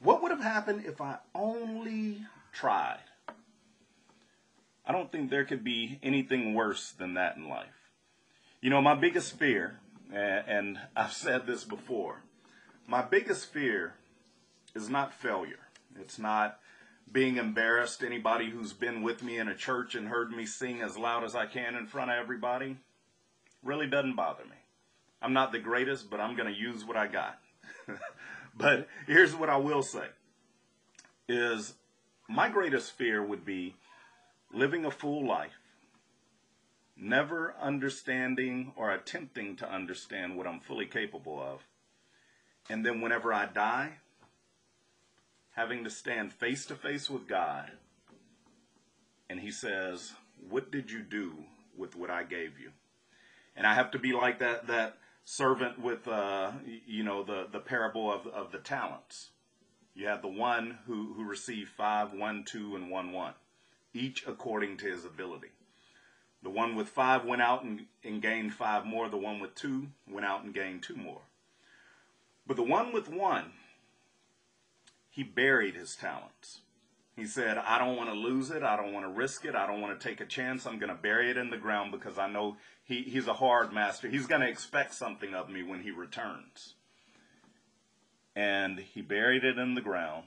What 0.00 0.22
would 0.22 0.32
have 0.32 0.42
happened 0.42 0.82
if 0.84 1.00
I 1.00 1.18
only 1.32 2.22
tried? 2.52 3.04
I 4.84 4.90
don't 4.90 5.12
think 5.12 5.30
there 5.30 5.44
could 5.44 5.62
be 5.62 6.00
anything 6.02 6.54
worse 6.54 6.90
than 6.90 7.14
that 7.14 7.36
in 7.36 7.48
life. 7.48 7.92
You 8.60 8.70
know, 8.70 8.82
my 8.82 8.96
biggest 8.96 9.38
fear, 9.38 9.78
and 10.12 10.78
I've 10.94 11.12
said 11.12 11.46
this 11.46 11.64
before, 11.64 12.22
my 12.86 13.02
biggest 13.02 13.52
fear 13.52 13.94
is 14.74 14.88
not 14.88 15.12
failure. 15.12 15.58
It's 15.98 16.18
not 16.18 16.58
being 17.10 17.36
embarrassed. 17.36 18.02
Anybody 18.02 18.50
who's 18.50 18.72
been 18.72 19.02
with 19.02 19.22
me 19.22 19.38
in 19.38 19.48
a 19.48 19.54
church 19.54 19.94
and 19.94 20.08
heard 20.08 20.30
me 20.30 20.46
sing 20.46 20.82
as 20.82 20.96
loud 20.96 21.24
as 21.24 21.34
I 21.34 21.46
can 21.46 21.74
in 21.74 21.86
front 21.86 22.10
of 22.10 22.18
everybody 22.18 22.76
really 23.62 23.86
doesn't 23.86 24.16
bother 24.16 24.44
me. 24.44 24.56
I'm 25.20 25.32
not 25.32 25.52
the 25.52 25.58
greatest, 25.58 26.10
but 26.10 26.20
I'm 26.20 26.36
going 26.36 26.52
to 26.52 26.58
use 26.58 26.84
what 26.84 26.96
I 26.96 27.06
got. 27.06 27.38
but 28.56 28.88
here's 29.06 29.34
what 29.34 29.50
I 29.50 29.56
will 29.56 29.82
say 29.82 30.06
is 31.28 31.74
my 32.28 32.48
greatest 32.48 32.92
fear 32.92 33.24
would 33.24 33.44
be 33.44 33.74
living 34.52 34.84
a 34.84 34.90
full 34.90 35.26
life, 35.26 35.58
never 36.96 37.54
understanding 37.60 38.72
or 38.76 38.90
attempting 38.90 39.56
to 39.56 39.70
understand 39.70 40.36
what 40.36 40.46
I'm 40.46 40.60
fully 40.60 40.86
capable 40.86 41.40
of. 41.40 41.66
And 42.70 42.84
then 42.84 43.00
whenever 43.00 43.32
I 43.32 43.46
die, 43.46 43.98
having 45.52 45.84
to 45.84 45.90
stand 45.90 46.32
face 46.32 46.66
to 46.66 46.74
face 46.74 47.10
with 47.10 47.28
God, 47.28 47.72
and 49.28 49.40
He 49.40 49.50
says, 49.50 50.14
What 50.48 50.70
did 50.70 50.90
you 50.90 51.02
do 51.02 51.34
with 51.76 51.96
what 51.96 52.10
I 52.10 52.24
gave 52.24 52.58
you? 52.58 52.70
And 53.54 53.66
I 53.66 53.74
have 53.74 53.90
to 53.92 53.98
be 53.98 54.12
like 54.12 54.38
that 54.40 54.66
that 54.66 54.98
servant 55.24 55.80
with 55.80 56.08
uh, 56.08 56.52
you 56.86 57.04
know 57.04 57.22
the 57.22 57.46
the 57.50 57.60
parable 57.60 58.12
of 58.12 58.26
of 58.26 58.52
the 58.52 58.58
talents. 58.58 59.30
You 59.94 60.08
have 60.08 60.22
the 60.22 60.28
one 60.28 60.78
who 60.86 61.14
who 61.14 61.24
received 61.24 61.70
five, 61.70 62.12
one, 62.12 62.44
two, 62.44 62.76
and 62.76 62.90
one, 62.90 63.12
one, 63.12 63.34
each 63.94 64.26
according 64.26 64.76
to 64.78 64.86
his 64.86 65.04
ability. 65.04 65.48
One 66.56 66.74
with 66.74 66.88
five 66.88 67.26
went 67.26 67.42
out 67.42 67.64
and, 67.64 67.84
and 68.02 68.22
gained 68.22 68.54
five 68.54 68.86
more. 68.86 69.10
The 69.10 69.18
one 69.18 69.40
with 69.40 69.54
two 69.54 69.88
went 70.10 70.24
out 70.24 70.42
and 70.42 70.54
gained 70.54 70.82
two 70.82 70.96
more. 70.96 71.20
But 72.46 72.56
the 72.56 72.62
one 72.62 72.94
with 72.94 73.10
one, 73.10 73.52
he 75.10 75.22
buried 75.22 75.74
his 75.74 75.94
talents. 75.94 76.62
He 77.14 77.26
said, 77.26 77.58
I 77.58 77.76
don't 77.76 77.94
want 77.94 78.08
to 78.08 78.16
lose 78.16 78.50
it. 78.50 78.62
I 78.62 78.74
don't 78.74 78.94
want 78.94 79.04
to 79.04 79.12
risk 79.12 79.44
it. 79.44 79.54
I 79.54 79.66
don't 79.66 79.82
want 79.82 80.00
to 80.00 80.08
take 80.08 80.22
a 80.22 80.24
chance. 80.24 80.66
I'm 80.66 80.78
going 80.78 80.88
to 80.88 80.98
bury 80.98 81.30
it 81.30 81.36
in 81.36 81.50
the 81.50 81.58
ground 81.58 81.92
because 81.92 82.16
I 82.16 82.26
know 82.26 82.56
he, 82.84 83.02
he's 83.02 83.26
a 83.26 83.34
hard 83.34 83.74
master. 83.74 84.08
He's 84.08 84.26
going 84.26 84.40
to 84.40 84.48
expect 84.48 84.94
something 84.94 85.34
of 85.34 85.50
me 85.50 85.62
when 85.62 85.82
he 85.82 85.90
returns. 85.90 86.72
And 88.34 88.78
he 88.78 89.02
buried 89.02 89.44
it 89.44 89.58
in 89.58 89.74
the 89.74 89.82
ground. 89.82 90.24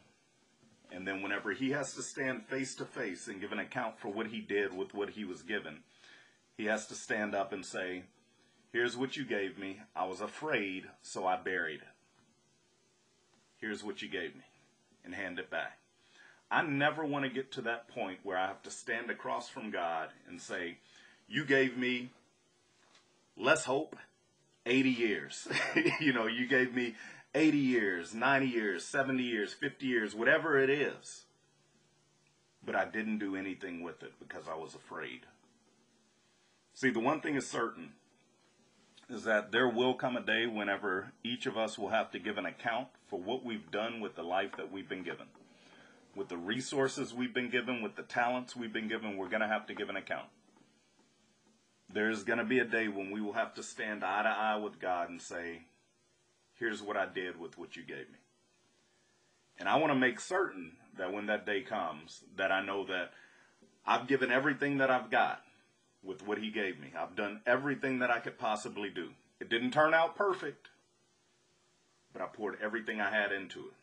And 0.92 1.08
then, 1.08 1.24
whenever 1.24 1.54
he 1.54 1.72
has 1.72 1.96
to 1.96 2.04
stand 2.04 2.46
face 2.46 2.76
to 2.76 2.86
face 2.86 3.28
and 3.28 3.42
give 3.42 3.52
an 3.52 3.60
account 3.60 3.98
for 3.98 4.10
what 4.10 4.28
he 4.28 4.42
did 4.42 4.78
with 4.78 4.94
what 4.94 5.12
he 5.12 5.26
was 5.26 5.42
given, 5.42 5.80
he 6.60 6.66
has 6.66 6.88
to 6.88 6.94
stand 6.94 7.34
up 7.34 7.54
and 7.54 7.66
say, 7.66 8.04
Here's 8.74 8.98
what 8.98 9.16
you 9.16 9.24
gave 9.24 9.58
me. 9.58 9.80
I 9.96 10.06
was 10.06 10.20
afraid, 10.20 10.88
so 11.02 11.26
I 11.26 11.38
buried 11.38 11.80
it. 11.80 11.88
Here's 13.62 13.82
what 13.82 14.02
you 14.02 14.10
gave 14.10 14.36
me, 14.36 14.44
and 15.06 15.16
hand 15.16 15.40
it 15.40 15.50
back. 15.50 15.78
I 16.52 16.64
never 16.64 17.06
want 17.06 17.24
to 17.24 17.32
get 17.32 17.54
to 17.54 17.62
that 17.62 17.88
point 17.88 18.20
where 18.24 18.38
I 18.38 18.48
have 18.48 18.62
to 18.64 18.72
stand 18.72 19.10
across 19.10 19.48
from 19.48 19.72
God 19.72 20.10
and 20.28 20.42
say, 20.42 20.80
You 21.30 21.46
gave 21.46 21.78
me, 21.78 22.10
let's 23.38 23.64
hope, 23.64 23.96
80 24.66 24.90
years. 24.90 25.48
you 26.02 26.12
know, 26.12 26.28
you 26.28 26.46
gave 26.46 26.76
me 26.76 26.96
80 27.34 27.58
years, 27.58 28.14
90 28.14 28.48
years, 28.48 28.84
70 28.84 29.24
years, 29.24 29.54
50 29.54 29.86
years, 29.86 30.14
whatever 30.14 30.60
it 30.60 30.70
is. 30.70 31.22
But 32.66 32.76
I 32.76 32.84
didn't 32.84 33.20
do 33.20 33.38
anything 33.38 33.82
with 33.82 34.04
it 34.04 34.12
because 34.20 34.50
I 34.50 34.56
was 34.56 34.76
afraid. 34.76 35.22
See, 36.80 36.92
the 36.92 37.02
one 37.02 37.20
thing 37.20 37.36
is 37.36 37.46
certain 37.46 37.90
is 39.10 39.26
that 39.26 39.52
there 39.52 39.68
will 39.68 39.94
come 39.96 40.16
a 40.16 40.22
day 40.22 40.48
whenever 40.48 41.12
each 41.26 41.46
of 41.46 41.58
us 41.58 41.78
will 41.78 41.90
have 41.90 42.10
to 42.12 42.20
give 42.20 42.38
an 42.38 42.46
account 42.46 42.88
for 43.10 43.20
what 43.20 43.44
we've 43.44 43.70
done 43.70 44.00
with 44.00 44.16
the 44.16 44.24
life 44.24 44.52
that 44.56 44.72
we've 44.72 44.88
been 44.88 45.04
given. 45.04 45.26
With 46.16 46.30
the 46.30 46.38
resources 46.38 47.14
we've 47.14 47.34
been 47.34 47.50
given, 47.50 47.82
with 47.82 47.98
the 47.98 48.04
talents 48.04 48.56
we've 48.56 48.72
been 48.72 48.88
given, 48.88 49.18
we're 49.18 49.28
going 49.28 49.42
to 49.42 49.48
have 49.50 49.68
to 49.68 49.74
give 49.74 49.90
an 49.90 49.98
account. 49.98 50.30
There's 51.94 52.24
going 52.24 52.40
to 52.40 52.46
be 52.46 52.60
a 52.60 52.66
day 52.66 52.88
when 52.88 53.12
we 53.12 53.20
will 53.20 53.34
have 53.34 53.54
to 53.56 53.64
stand 53.64 54.06
eye 54.06 54.24
to 54.24 54.30
eye 54.30 54.56
with 54.56 54.80
God 54.80 55.10
and 55.10 55.22
say, 55.22 55.64
Here's 56.58 56.82
what 56.82 56.96
I 56.96 57.08
did 57.14 57.38
with 57.38 57.58
what 57.58 57.76
you 57.76 57.84
gave 57.84 58.10
me. 58.10 58.20
And 59.60 59.68
I 59.68 59.76
want 59.76 59.92
to 59.92 60.00
make 60.00 60.22
certain 60.22 60.78
that 60.98 61.12
when 61.12 61.26
that 61.26 61.46
day 61.46 61.60
comes, 61.60 62.24
that 62.38 62.54
I 62.54 62.66
know 62.66 62.86
that 62.86 63.12
I've 63.86 64.08
given 64.08 64.32
everything 64.32 64.78
that 64.78 64.90
I've 64.90 65.12
got 65.12 65.42
with 66.04 66.26
what 66.26 66.38
he 66.38 66.50
gave 66.50 66.80
me. 66.80 66.92
I've 66.98 67.16
done 67.16 67.42
everything 67.46 68.00
that 68.00 68.12
I 68.12 68.20
could 68.20 68.38
possibly 68.38 68.90
do. 68.90 69.10
It 69.40 69.50
didn't 69.50 69.72
turn 69.72 69.94
out 69.94 70.16
perfect, 70.16 70.70
but 72.14 72.22
I 72.22 72.26
poured 72.26 72.58
everything 72.62 73.02
I 73.02 73.10
had 73.10 73.32
into 73.32 73.60
it. 73.60 73.74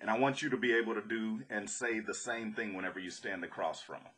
And 0.00 0.10
I 0.10 0.18
want 0.18 0.42
you 0.42 0.50
to 0.50 0.56
be 0.56 0.74
able 0.74 0.94
to 0.94 1.02
do 1.02 1.42
and 1.50 1.68
say 1.68 2.00
the 2.00 2.14
same 2.14 2.52
thing 2.52 2.74
whenever 2.74 3.00
you 3.00 3.10
stand 3.10 3.42
across 3.44 3.82
from 3.82 3.96
him. 3.96 4.12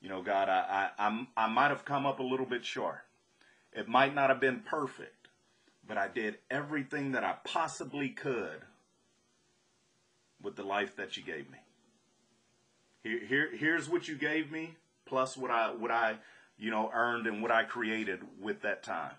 You 0.00 0.08
know, 0.08 0.22
God, 0.22 0.48
I, 0.48 0.90
I, 0.98 1.06
I'm, 1.06 1.28
I 1.36 1.46
might 1.48 1.68
have 1.68 1.84
come 1.84 2.06
up 2.06 2.20
a 2.20 2.24
little 2.24 2.46
bit 2.46 2.64
short. 2.64 3.00
It 3.72 3.88
might 3.88 4.14
not 4.14 4.30
have 4.30 4.40
been 4.40 4.60
perfect, 4.60 5.28
but 5.86 5.98
I 5.98 6.08
did 6.08 6.38
everything 6.50 7.12
that 7.12 7.24
I 7.24 7.34
possibly 7.44 8.08
could 8.08 8.62
with 10.42 10.56
the 10.56 10.62
life 10.62 10.96
that 10.96 11.16
you 11.16 11.22
gave 11.22 11.50
me. 11.50 11.58
Here, 13.02 13.20
here, 13.26 13.50
here's 13.54 13.88
what 13.88 14.08
you 14.08 14.16
gave 14.16 14.50
me 14.50 14.76
plus 15.10 15.36
what 15.36 15.50
I 15.50 15.72
what 15.72 15.90
I 15.90 16.16
you 16.56 16.70
know 16.70 16.90
earned 16.94 17.26
and 17.26 17.42
what 17.42 17.50
I 17.50 17.64
created 17.64 18.20
with 18.40 18.62
that 18.62 18.82
time. 18.82 19.14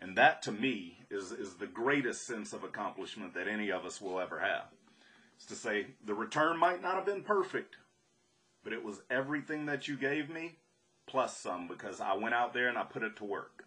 And 0.00 0.16
that 0.16 0.42
to 0.42 0.52
me 0.52 0.98
is 1.10 1.32
is 1.32 1.54
the 1.54 1.66
greatest 1.66 2.26
sense 2.26 2.52
of 2.54 2.64
accomplishment 2.64 3.34
that 3.34 3.48
any 3.48 3.70
of 3.70 3.84
us 3.84 4.00
will 4.00 4.20
ever 4.20 4.38
have. 4.38 4.66
It's 5.36 5.46
to 5.46 5.56
say 5.56 5.88
the 6.06 6.14
return 6.14 6.58
might 6.58 6.80
not 6.80 6.94
have 6.94 7.04
been 7.04 7.24
perfect, 7.24 7.76
but 8.62 8.72
it 8.72 8.84
was 8.84 9.02
everything 9.10 9.66
that 9.66 9.88
you 9.88 9.96
gave 9.96 10.30
me 10.30 10.56
plus 11.06 11.36
some 11.36 11.66
because 11.66 12.00
I 12.00 12.14
went 12.14 12.34
out 12.34 12.54
there 12.54 12.68
and 12.68 12.78
I 12.78 12.84
put 12.84 13.02
it 13.02 13.16
to 13.16 13.24
work. 13.24 13.64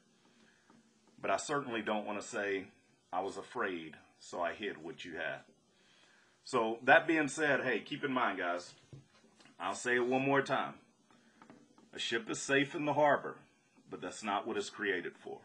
But 1.21 1.31
I 1.31 1.37
certainly 1.37 1.81
don't 1.81 2.05
want 2.05 2.21
to 2.21 2.25
say 2.25 2.67
I 3.11 3.21
was 3.21 3.37
afraid, 3.37 3.95
so 4.19 4.41
I 4.41 4.53
hid 4.53 4.81
what 4.81 5.03
you 5.03 5.17
had. 5.17 5.41
So 6.45 6.79
that 6.83 7.07
being 7.07 7.27
said, 7.27 7.65
hey, 7.65 7.79
keep 7.79 8.05
in 8.05 8.13
mind, 8.13 8.39
guys, 8.39 8.73
I'll 9.59 9.75
say 9.75 9.95
it 9.95 10.05
one 10.05 10.23
more 10.23 10.41
time. 10.41 10.75
A 11.93 11.99
ship 11.99 12.29
is 12.29 12.39
safe 12.39 12.75
in 12.75 12.85
the 12.85 12.93
harbor, 12.93 13.37
but 13.89 14.01
that's 14.01 14.23
not 14.23 14.45
what 14.45 14.57
it's 14.57 14.69
created 14.69 15.17
for. 15.17 15.39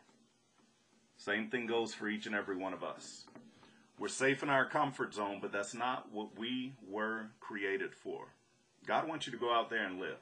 Same 1.17 1.49
thing 1.49 1.67
goes 1.67 1.95
for 1.95 2.09
each 2.09 2.27
and 2.27 2.35
every 2.35 2.57
one 2.57 2.75
of 2.75 2.85
us. 2.85 3.25
We're 3.99 4.09
safe 4.09 4.43
in 4.43 4.51
our 4.51 4.67
comfort 4.67 5.15
zone, 5.15 5.39
but 5.41 5.53
that's 5.53 5.75
not 5.75 6.13
what 6.13 6.39
we 6.39 6.75
were 6.87 7.29
created 7.41 7.95
for. 7.95 8.27
God 8.87 9.09
wants 9.09 9.27
you 9.27 9.33
to 9.33 9.39
go 9.39 9.55
out 9.55 9.71
there 9.71 9.85
and 9.85 10.01
live. 10.01 10.19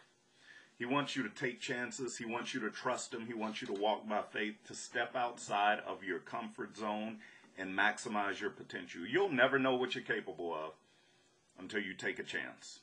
He 0.78 0.84
wants 0.84 1.16
you 1.16 1.22
to 1.24 1.30
take 1.30 1.60
chances. 1.60 2.16
He 2.16 2.24
wants 2.24 2.54
you 2.54 2.60
to 2.60 2.70
trust 2.70 3.12
Him. 3.12 3.26
He 3.26 3.34
wants 3.34 3.60
you 3.60 3.66
to 3.68 3.72
walk 3.72 4.08
by 4.08 4.22
faith, 4.22 4.56
to 4.68 4.74
step 4.74 5.16
outside 5.16 5.80
of 5.86 6.04
your 6.04 6.20
comfort 6.20 6.76
zone 6.76 7.18
and 7.58 7.76
maximize 7.76 8.40
your 8.40 8.50
potential. 8.50 9.02
You'll 9.06 9.32
never 9.32 9.58
know 9.58 9.74
what 9.74 9.94
you're 9.94 10.04
capable 10.04 10.54
of 10.54 10.72
until 11.58 11.80
you 11.80 11.94
take 11.94 12.18
a 12.18 12.22
chance 12.22 12.80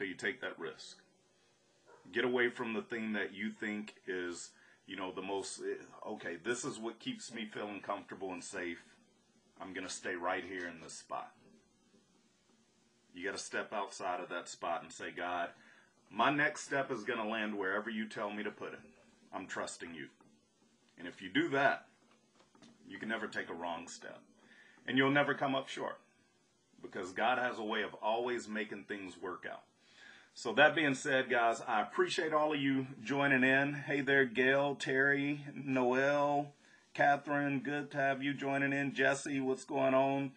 till 0.00 0.08
you 0.08 0.14
take 0.14 0.40
that 0.40 0.58
risk. 0.58 0.96
Get 2.10 2.24
away 2.24 2.48
from 2.48 2.72
the 2.72 2.80
thing 2.80 3.12
that 3.12 3.34
you 3.34 3.50
think 3.50 3.96
is, 4.06 4.50
you 4.86 4.96
know, 4.96 5.12
the 5.12 5.20
most, 5.20 5.60
okay, 6.08 6.36
this 6.42 6.64
is 6.64 6.78
what 6.78 6.98
keeps 6.98 7.34
me 7.34 7.44
feeling 7.44 7.80
comfortable 7.80 8.32
and 8.32 8.42
safe. 8.42 8.82
I'm 9.60 9.74
going 9.74 9.86
to 9.86 9.92
stay 9.92 10.14
right 10.14 10.42
here 10.42 10.66
in 10.66 10.80
this 10.82 10.94
spot. 10.94 11.32
You 13.14 13.26
got 13.26 13.36
to 13.36 13.42
step 13.42 13.74
outside 13.74 14.20
of 14.20 14.30
that 14.30 14.48
spot 14.48 14.82
and 14.82 14.90
say, 14.90 15.10
God, 15.14 15.50
my 16.10 16.30
next 16.30 16.62
step 16.62 16.90
is 16.90 17.04
going 17.04 17.18
to 17.18 17.28
land 17.28 17.58
wherever 17.58 17.90
you 17.90 18.08
tell 18.08 18.30
me 18.30 18.42
to 18.42 18.50
put 18.50 18.72
it. 18.72 18.80
I'm 19.34 19.46
trusting 19.46 19.94
you. 19.94 20.06
And 20.98 21.06
if 21.06 21.20
you 21.20 21.28
do 21.28 21.50
that, 21.50 21.86
you 22.88 22.98
can 22.98 23.10
never 23.10 23.26
take 23.26 23.50
a 23.50 23.54
wrong 23.54 23.86
step. 23.86 24.20
And 24.88 24.96
you'll 24.96 25.10
never 25.10 25.34
come 25.34 25.54
up 25.54 25.68
short 25.68 25.98
because 26.80 27.12
God 27.12 27.36
has 27.36 27.58
a 27.58 27.62
way 27.64 27.82
of 27.82 27.92
always 28.02 28.48
making 28.48 28.84
things 28.84 29.20
work 29.20 29.44
out. 29.50 29.64
So 30.34 30.52
that 30.54 30.74
being 30.74 30.94
said, 30.94 31.28
guys, 31.28 31.60
I 31.66 31.82
appreciate 31.82 32.32
all 32.32 32.54
of 32.54 32.60
you 32.60 32.86
joining 33.04 33.44
in. 33.44 33.74
Hey 33.74 34.00
there, 34.00 34.24
Gail, 34.24 34.74
Terry, 34.74 35.44
Noel, 35.54 36.52
Catherine, 36.94 37.60
good 37.60 37.90
to 37.90 37.98
have 37.98 38.22
you 38.22 38.32
joining 38.32 38.72
in. 38.72 38.94
Jesse, 38.94 39.40
what's 39.40 39.64
going 39.64 39.92
on? 39.92 40.32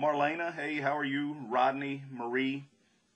Marlena, 0.00 0.54
hey, 0.54 0.76
how 0.76 0.96
are 0.96 1.04
you? 1.04 1.36
Rodney, 1.48 2.04
Marie, 2.10 2.66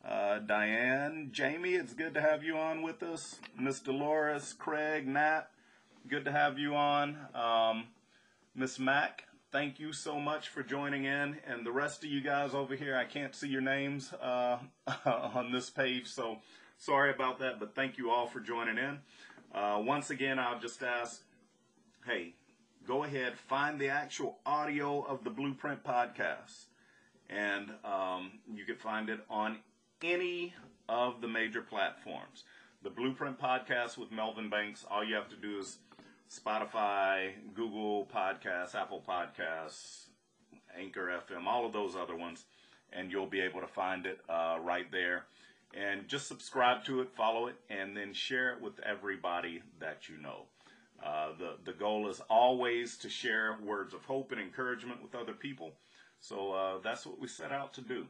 uh, 0.05 0.40
Diane, 0.40 1.29
Jamie, 1.33 1.75
it's 1.75 1.95
good 1.95 2.14
to 2.14 2.21
have 2.21 2.42
you 2.42 2.57
on 2.57 2.83
with 2.83 3.03
us. 3.05 3.38
Miss 3.57 3.79
Dolores, 3.79 4.53
Craig, 4.53 5.07
Nat, 5.07 5.42
good 6.09 6.25
to 6.25 6.33
have 6.33 6.59
you 6.59 6.75
on. 6.75 7.18
Um, 7.35 7.85
Miss 8.55 8.81
Mac, 8.81 9.25
thank 9.53 9.79
you 9.79 9.93
so 9.93 10.19
much 10.19 10.49
for 10.49 10.62
joining 10.62 11.05
in. 11.05 11.37
And 11.47 11.65
the 11.65 11.71
rest 11.71 12.03
of 12.03 12.11
you 12.11 12.23
guys 12.23 12.55
over 12.55 12.75
here, 12.75 12.97
I 12.97 13.05
can't 13.05 13.35
see 13.35 13.49
your 13.49 13.61
names 13.61 14.12
uh, 14.15 14.59
on 15.07 15.53
this 15.53 15.69
page, 15.71 16.09
so 16.09 16.38
sorry 16.79 17.11
about 17.11 17.38
that, 17.41 17.61
but 17.61 17.75
thank 17.75 17.99
you 17.99 18.11
all 18.11 18.27
for 18.27 18.41
joining 18.41 18.79
in. 18.79 18.99
Uh, 19.55 19.81
once 19.85 20.09
again, 20.11 20.38
I'll 20.38 20.59
just 20.59 20.83
ask 20.83 21.23
hey, 22.05 22.35
go 22.85 23.05
ahead, 23.05 23.35
find 23.37 23.79
the 23.79 23.88
actual 23.88 24.38
audio 24.45 25.03
of 25.03 25.23
the 25.23 25.31
Blueprint 25.31 25.85
podcast. 25.85 26.65
And 27.31 27.71
um, 27.85 28.33
you 28.53 28.65
can 28.65 28.75
find 28.75 29.09
it 29.09 29.21
on 29.31 29.59
any 30.03 30.53
of 30.88 31.21
the 31.21 31.29
major 31.29 31.62
platforms. 31.62 32.43
The 32.83 32.91
Blueprint 32.91 33.38
podcast 33.38 33.97
with 33.99 34.11
Melvin 34.11 34.51
Banks, 34.51 34.85
all 34.91 35.05
you 35.05 35.15
have 35.15 35.29
to 35.29 35.37
do 35.37 35.61
is 35.61 35.79
Spotify, 36.33 37.33
Google 37.55 38.07
Podcasts, 38.07 38.75
Apple 38.75 39.03
Podcasts, 39.07 40.07
Anchor 40.79 41.21
FM, 41.29 41.47
all 41.47 41.66
of 41.66 41.73
those 41.73 41.95
other 41.95 42.16
ones, 42.16 42.45
and 42.92 43.12
you'll 43.12 43.27
be 43.27 43.40
able 43.40 43.61
to 43.61 43.66
find 43.66 44.07
it 44.07 44.18
uh, 44.29 44.57
right 44.62 44.90
there. 44.90 45.27
And 45.75 46.09
just 46.09 46.29
subscribe 46.29 46.85
to 46.85 47.01
it, 47.01 47.11
follow 47.14 47.49
it, 47.49 47.57
and 47.71 47.97
then 47.97 48.12
share 48.12 48.53
it 48.53 48.61
with 48.61 48.79
everybody 48.81 49.62
that 49.81 50.09
you 50.09 50.16
know. 50.18 50.47
Uh, 51.05 51.31
the 51.38 51.57
the 51.64 51.73
goal 51.73 52.09
is 52.09 52.21
always 52.31 52.97
to 52.99 53.09
share 53.09 53.59
words 53.64 53.92
of 53.92 54.05
hope 54.05 54.31
and 54.33 54.40
encouragement 54.40 55.03
with 55.03 55.14
other 55.14 55.33
people. 55.33 55.73
So 56.21 56.53
uh, 56.53 56.79
that's 56.85 57.05
what 57.05 57.18
we 57.18 57.27
set 57.27 57.53
out 57.53 57.73
to 57.75 57.81
do. 57.81 58.07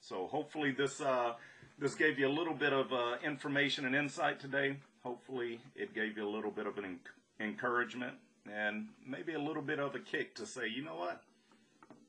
So 0.00 0.26
hopefully 0.26 0.70
this 0.70 1.00
uh, 1.00 1.34
this 1.78 1.94
gave 1.94 2.18
you 2.18 2.28
a 2.28 2.30
little 2.30 2.54
bit 2.54 2.72
of 2.72 2.92
uh, 2.92 3.16
information 3.24 3.84
and 3.84 3.94
insight 3.94 4.40
today. 4.40 4.76
Hopefully 5.04 5.60
it 5.76 5.94
gave 5.94 6.16
you 6.16 6.26
a 6.26 6.28
little 6.28 6.50
bit 6.50 6.66
of 6.66 6.78
an 6.78 6.98
encouragement 7.38 8.14
and 8.50 8.88
maybe 9.06 9.34
a 9.34 9.38
little 9.38 9.62
bit 9.62 9.78
of 9.78 9.94
a 9.94 9.98
kick 9.98 10.34
to 10.36 10.46
say, 10.46 10.66
you 10.66 10.82
know 10.82 10.96
what? 10.96 11.22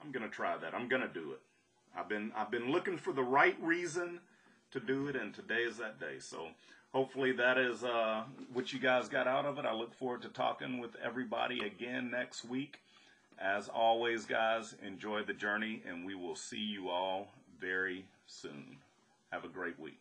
I'm 0.02 0.12
going 0.12 0.24
to 0.24 0.30
try 0.30 0.58
that. 0.58 0.74
I'm 0.74 0.88
going 0.88 1.02
to 1.02 1.08
do 1.08 1.32
it. 1.32 1.42
I've 1.98 2.10
been 2.10 2.32
I've 2.36 2.52
been 2.52 2.72
looking 2.72 2.98
for 2.98 3.14
the 3.14 3.24
right 3.24 3.58
reason 3.62 4.20
to 4.72 4.80
do 4.80 5.08
it, 5.08 5.16
and 5.16 5.34
today 5.34 5.62
is 5.62 5.78
that 5.78 6.00
day. 6.00 6.20
So 6.20 6.48
hopefully 6.94 7.32
that 7.34 7.58
is 7.58 7.84
uh, 7.84 8.24
what 8.54 8.74
you 8.74 8.80
guys 8.80 9.08
got 9.08 9.28
out 9.28 9.46
of 9.46 9.58
it. 9.58 9.66
I 9.66 9.74
look 9.74 9.94
forward 9.94 10.22
to 10.24 10.30
talking 10.30 10.80
with 10.80 10.96
everybody 11.04 11.66
again 11.66 12.12
next 12.12 12.46
week. 12.46 12.80
As 13.40 13.68
always, 13.68 14.26
guys, 14.26 14.76
enjoy 14.86 15.24
the 15.24 15.34
journey, 15.34 15.82
and 15.88 16.06
we 16.06 16.16
will 16.16 16.36
see 16.36 16.58
you 16.58 16.90
all 16.90 17.28
very 17.60 18.06
soon. 18.28 18.78
Have 19.32 19.44
a 19.44 19.50
great 19.50 19.76
week. 19.80 20.00